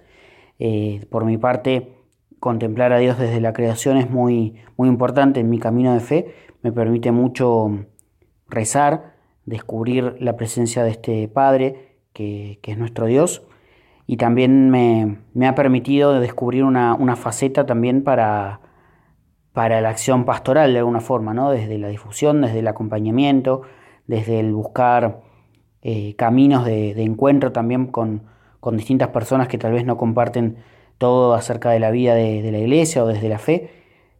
Eh, 0.58 1.04
por 1.10 1.24
mi 1.24 1.38
parte, 1.38 1.92
contemplar 2.38 2.92
a 2.92 2.98
Dios 2.98 3.18
desde 3.18 3.40
la 3.40 3.52
creación 3.52 3.96
es 3.96 4.10
muy, 4.10 4.56
muy 4.76 4.88
importante 4.88 5.40
en 5.40 5.50
mi 5.50 5.58
camino 5.58 5.94
de 5.94 6.00
fe. 6.00 6.34
Me 6.62 6.70
permite 6.70 7.10
mucho 7.10 7.86
rezar, 8.48 9.14
descubrir 9.44 10.16
la 10.20 10.36
presencia 10.36 10.84
de 10.84 10.90
este 10.90 11.28
Padre, 11.28 11.96
que, 12.12 12.60
es 12.62 12.78
nuestro 12.78 13.06
Dios, 13.06 13.42
y 14.06 14.16
también 14.16 14.70
me, 14.70 15.46
ha 15.46 15.54
permitido 15.54 16.18
descubrir 16.20 16.64
una, 16.64 17.16
faceta 17.16 17.66
también 17.66 18.02
para, 18.02 18.60
para 19.52 19.80
la 19.80 19.90
acción 19.90 20.24
pastoral 20.24 20.72
de 20.72 20.80
alguna 20.80 21.00
forma, 21.00 21.34
¿no? 21.34 21.50
desde 21.50 21.78
la 21.78 21.88
difusión, 21.88 22.40
desde 22.42 22.60
el 22.60 22.68
acompañamiento, 22.68 23.62
desde 24.06 24.40
el 24.40 24.52
buscar 24.52 25.20
eh, 25.82 26.14
caminos 26.16 26.64
de, 26.64 26.90
encuentro 27.02 27.52
también 27.52 27.86
con, 27.86 28.22
distintas 28.72 29.08
personas 29.08 29.48
que 29.48 29.58
tal 29.58 29.72
vez 29.72 29.84
no 29.84 29.96
comparten 29.96 30.58
todo 30.98 31.34
acerca 31.34 31.70
de 31.70 31.80
la 31.80 31.90
vida 31.90 32.14
de, 32.14 32.48
la 32.52 32.58
iglesia 32.58 33.02
o 33.02 33.06
desde 33.06 33.28
la 33.28 33.38
fe, 33.38 33.70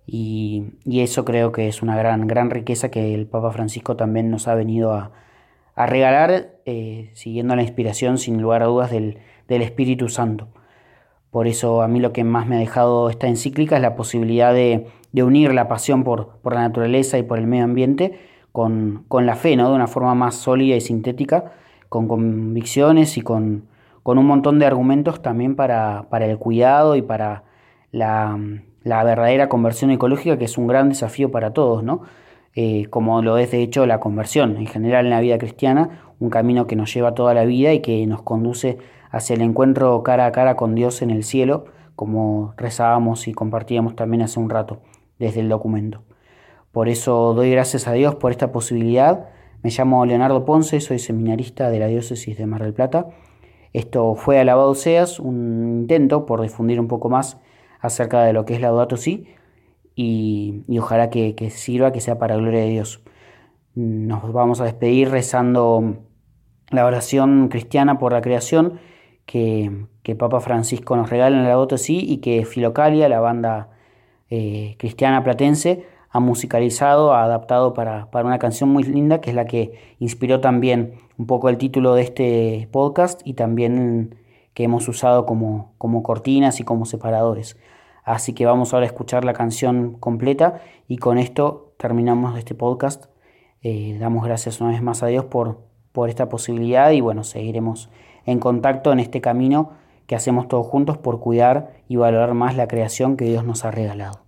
y, 0.07 0.73
eso 0.87 1.25
creo 1.25 1.53
que 1.53 1.69
es 1.69 1.83
una 1.83 1.97
gran, 1.97 2.27
gran 2.27 2.51
riqueza 2.51 2.91
que 2.91 3.15
el 3.15 3.27
Papa 3.27 3.53
Francisco 3.53 3.97
también 3.97 4.31
nos 4.31 4.49
ha 4.49 4.55
venido 4.55 4.93
a, 4.93 5.13
regalar, 5.77 6.59
eh, 6.67 7.11
siguiendo 7.15 7.57
la 7.57 7.63
inspiración, 7.63 8.19
sin 8.19 8.43
lugar 8.43 8.63
a 8.63 8.67
dudas, 8.67 8.91
del, 8.91 9.19
Espíritu 9.61 10.09
Santo. 10.09 10.49
Por 11.31 11.47
eso 11.47 11.83
a 11.83 11.89
mí 11.89 12.01
lo 12.01 12.13
que 12.15 12.25
más 12.25 12.47
me 12.47 12.57
ha 12.57 12.59
dejado 12.59 13.11
esta 13.11 13.27
encíclica 13.27 13.77
es 13.77 13.83
la 13.83 13.95
posibilidad 13.97 14.55
de, 14.55 14.87
unir 15.15 15.53
la 15.53 15.69
pasión 15.69 16.05
por, 16.05 16.39
la 16.45 16.61
naturaleza 16.61 17.19
y 17.19 17.23
por 17.23 17.39
el 17.39 17.47
medio 17.47 17.65
ambiente 17.65 18.19
con, 18.53 19.05
la 19.11 19.35
fe, 19.35 19.57
¿no? 19.57 19.69
de 19.69 19.75
una 19.75 19.87
forma 19.87 20.15
más 20.15 20.35
sólida 20.37 20.77
y 20.77 20.81
sintética, 20.81 21.53
con 21.89 22.09
convicciones 22.09 23.19
y 23.19 23.23
con, 23.23 23.65
un 24.05 24.27
montón 24.27 24.59
de 24.59 24.67
argumentos 24.67 25.21
también 25.21 25.57
para, 25.57 26.07
el 26.21 26.39
cuidado 26.39 26.97
y 26.97 27.03
para 27.03 27.45
la, 27.91 28.39
la 28.85 29.05
verdadera 29.05 29.49
conversión 29.49 29.91
ecológica, 29.91 30.39
que 30.39 30.45
es 30.45 30.59
un 30.59 30.67
gran 30.67 30.89
desafío 30.89 31.31
para 31.31 31.53
todos, 31.53 31.83
¿no? 31.83 32.03
Eh, 32.55 32.87
como 32.91 33.23
lo 33.23 33.39
es 33.39 33.51
de 33.51 33.63
hecho 33.63 33.87
la 33.87 33.99
conversión 33.99 34.59
en 34.59 34.67
general 34.67 35.07
en 35.07 35.11
la 35.11 35.21
vida 35.21 35.39
cristiana, 35.39 36.03
un 36.21 36.29
camino 36.29 36.67
que 36.67 36.77
nos 36.77 36.93
lleva 36.93 37.15
toda 37.15 37.33
la 37.33 37.45
vida 37.45 37.73
y 37.73 37.81
que 37.81 38.07
nos 38.07 38.21
conduce 38.23 38.77
hacia 39.13 39.35
el 39.35 39.43
encuentro 39.43 40.03
cara 40.03 40.27
a 40.27 40.33
cara 40.33 40.57
con 40.57 40.75
Dios 40.75 41.03
en 41.03 41.11
el 41.11 41.23
cielo, 41.23 41.67
como 41.95 42.55
rezábamos 42.57 43.29
y 43.29 43.33
compartíamos 43.33 43.95
también 43.95 44.23
hace 44.23 44.41
un 44.41 44.51
rato 44.51 44.81
desde 45.19 45.41
el 45.41 45.49
documento. 45.49 46.03
Por 46.73 46.89
eso 46.89 47.35
doy 47.35 47.51
gracias 47.51 47.87
a 47.87 47.93
Dios 47.93 48.15
por 48.15 48.33
esta 48.33 48.51
posibilidad. 48.51 49.29
Me 49.63 49.71
llamo 49.71 50.05
Leonardo 50.07 50.47
Ponce, 50.47 50.81
soy 50.81 50.99
seminarista 50.99 51.69
de 51.69 51.79
la 51.79 51.87
diócesis 51.87 52.37
de 52.39 52.47
Mar 52.47 52.63
del 52.63 52.73
Plata. 52.73 53.09
Esto 53.75 54.15
fue 54.15 54.41
Alabado 54.41 54.75
Seas, 54.75 55.21
un 55.21 55.81
intento 55.83 56.25
por 56.25 56.41
difundir 56.41 56.81
un 56.81 56.89
poco 56.89 57.11
más 57.11 57.39
acerca 57.81 58.23
de 58.23 58.33
lo 58.33 58.47
que 58.47 58.55
es 58.55 58.61
Laudato 58.61 58.97
Si 58.97 59.27
y, 59.95 60.65
y 60.67 60.79
ojalá 60.79 61.11
que, 61.11 61.35
sirva, 61.51 61.93
que 61.93 62.01
sea 62.01 62.19
para 62.19 62.37
gloria 62.37 62.61
de 62.61 62.71
Dios. 62.71 63.03
Nos 63.75 64.33
vamos 64.33 64.63
a 64.63 64.65
despedir 64.65 65.11
rezando 65.11 65.99
la 66.71 66.87
oración 66.87 67.49
cristiana 67.49 67.99
por 67.99 68.13
la 68.13 68.23
creación 68.23 68.81
que, 69.27 69.87
Papa 70.19 70.41
Francisco 70.41 70.97
nos 70.97 71.11
regala 71.11 71.37
en 71.37 71.43
el 71.43 71.49
Laudato 71.49 71.79
Si 71.79 71.99
y 71.99 72.19
que 72.19 72.45
Filocalia, 72.45 73.09
la 73.09 73.21
banda 73.21 73.71
eh, 74.31 74.77
cristiana 74.79 75.25
platense, 75.25 75.87
ha 76.11 76.21
musicalizado, 76.21 77.15
ha 77.15 77.25
adaptado 77.25 77.73
para, 77.73 78.11
para, 78.11 78.27
una 78.27 78.39
canción 78.39 78.69
muy 78.69 78.83
linda 78.83 79.21
que 79.21 79.31
es 79.31 79.37
la 79.37 79.47
que 79.47 79.79
inspiró 79.99 80.41
también 80.41 80.95
un 81.17 81.27
poco 81.27 81.49
el 81.49 81.57
título 81.57 81.95
de 81.95 82.03
este 82.03 82.69
podcast 82.71 83.23
y 83.25 83.35
también 83.35 84.17
que 84.55 84.65
hemos 84.65 84.87
usado 84.89 85.25
como, 85.25 85.73
como 85.79 86.03
cortinas 86.03 86.61
y 86.61 86.65
como 86.65 86.85
separadores. 86.85 87.57
Así 88.05 88.33
que 88.33 88.47
vamos 88.47 88.75
ahora 88.75 88.85
a 88.85 88.89
escuchar 88.89 89.25
la 89.25 89.33
canción 89.33 89.95
completa 89.99 90.61
y 90.89 90.99
con 90.99 91.19
esto 91.19 91.73
terminamos 91.79 92.37
este 92.37 92.55
podcast. 92.55 93.07
Eh, 93.63 93.97
damos 94.01 94.25
gracias 94.25 94.61
una 94.61 94.71
vez 94.71 94.83
más 94.83 95.03
a 95.03 95.07
Dios 95.07 95.25
por, 95.27 95.61
por 95.93 96.09
esta 96.09 96.29
posibilidad 96.29 96.91
y 96.91 97.01
bueno, 97.01 97.23
seguiremos 97.23 97.91
en 98.27 98.39
contacto 98.39 98.93
en 98.93 99.01
este 99.01 99.21
camino 99.21 99.71
que 100.07 100.17
hacemos 100.17 100.49
todos 100.49 100.67
juntos 100.67 100.99
por 100.99 101.21
cuidar 101.21 101.73
y 101.89 101.97
valorar 101.97 102.35
más 102.35 102.57
la 102.57 102.69
creación 102.69 103.17
que 103.17 103.25
Dios 103.25 103.45
nos 103.45 103.65
ha 103.65 103.71
regalado. 103.71 104.23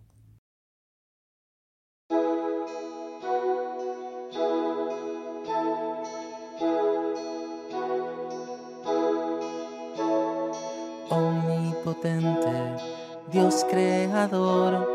Dios 13.32 13.66
creador, 13.68 14.86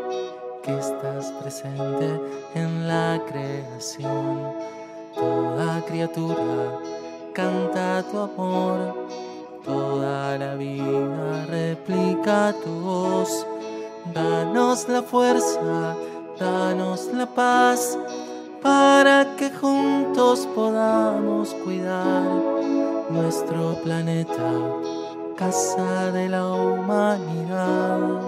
que 0.62 0.78
estás 0.78 1.32
presente 1.42 2.20
en 2.54 2.88
la 2.88 3.20
creación. 3.28 4.54
Toda 5.14 5.84
criatura 5.86 6.78
canta 7.40 8.02
tu 8.10 8.18
amor, 8.18 8.78
toda 9.64 10.36
la 10.36 10.54
vida 10.56 11.46
replica 11.46 12.54
tu 12.62 12.70
voz. 12.80 13.46
Danos 14.12 14.88
la 14.88 15.02
fuerza, 15.02 15.96
danos 16.38 17.08
la 17.14 17.26
paz, 17.26 17.98
para 18.62 19.36
que 19.36 19.50
juntos 19.50 20.46
podamos 20.54 21.54
cuidar 21.64 22.24
nuestro 23.10 23.74
planeta, 23.84 24.50
casa 25.36 26.12
de 26.12 26.28
la 26.28 26.46
humanidad. 26.46 28.20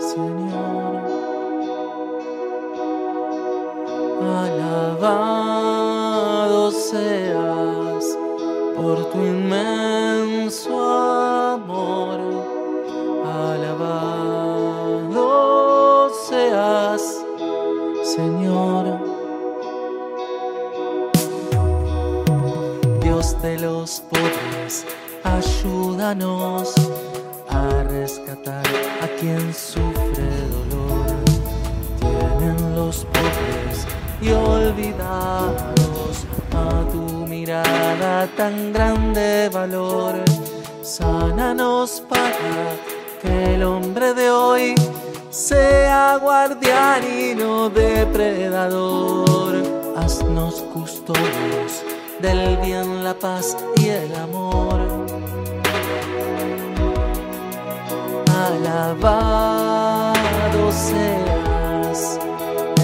Señor. 0.00 1.02
Alabado 4.42 5.50
seas 6.70 8.04
por 8.76 8.96
tu 9.10 9.18
inmenso 9.18 10.72
amor. 11.54 12.20
Alabado 13.50 14.50
seas, 16.28 17.02
Señor. 18.04 19.05
De 23.42 23.58
los 23.58 24.00
pobres, 24.00 24.86
ayúdanos 25.22 26.74
a 27.48 27.82
rescatar 27.84 28.66
a 29.02 29.06
quien 29.20 29.54
sufre 29.54 30.24
dolor. 30.50 31.06
Tienen 32.00 32.74
los 32.74 33.04
pobres 33.04 33.86
y 34.20 34.30
olvidados 34.30 36.24
a 36.52 36.90
tu 36.90 37.26
mirada 37.26 38.26
tan 38.36 38.72
grande 38.72 39.48
valor. 39.52 40.14
Sánanos 40.82 42.02
para 42.08 42.72
que 43.22 43.54
el 43.54 43.62
hombre 43.62 44.14
de 44.14 44.30
hoy 44.30 44.74
sea 45.30 46.18
guardián 46.20 47.02
y 47.04 47.34
no 47.34 47.68
depredador. 47.70 49.54
Haznos 49.96 50.62
custodios 50.72 51.85
del 52.20 52.56
bien, 52.58 53.04
la 53.04 53.14
paz 53.14 53.56
y 53.76 53.88
el 53.88 54.14
amor. 54.14 54.80
Alabado 58.46 59.82
seas 60.72 62.18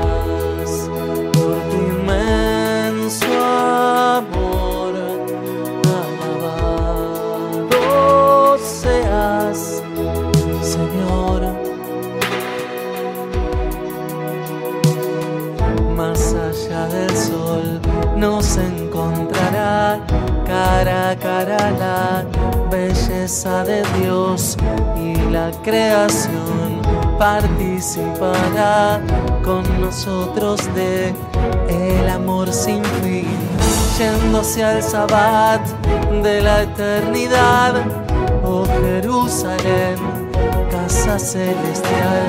cara 21.45 21.67
a 21.67 21.71
cara 21.71 21.71
la 21.71 22.25
belleza 22.71 23.63
de 23.65 23.83
Dios 23.99 24.57
y 24.97 25.15
la 25.29 25.51
creación 25.61 26.81
participará 27.19 29.01
con 29.43 29.63
nosotros 29.81 30.61
de 30.73 31.13
el 31.67 32.09
amor 32.09 32.51
sin 32.53 32.83
fin, 33.01 33.27
yéndose 33.97 34.63
al 34.63 34.81
sabbat 34.81 35.61
de 36.23 36.41
la 36.41 36.63
eternidad, 36.63 37.73
oh 38.45 38.65
Jerusalén, 38.81 39.97
casa 40.71 41.19
celestial, 41.19 42.23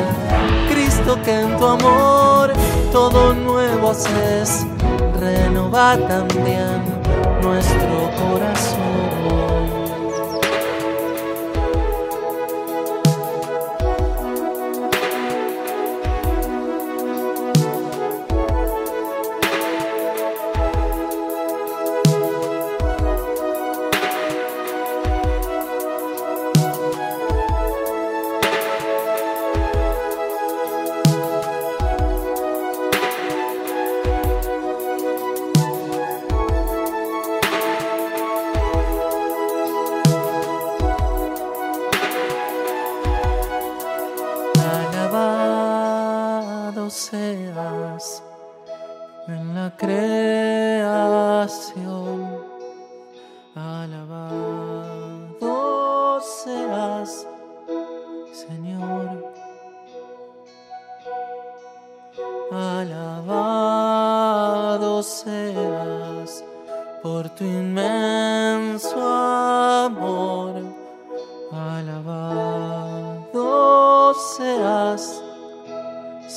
Cristo 0.73 1.19
que 1.25 1.41
en 1.41 1.57
tu 1.57 1.67
amor 1.67 2.53
todo 2.91 3.33
nuevo 3.33 3.91
haces, 3.91 4.67
renova 5.21 5.97
también 6.09 6.83
nuestro 7.45 8.11
corazón. 8.19 8.74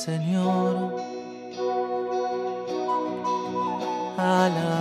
Señor. 0.08 0.96
Alabado 4.16 4.77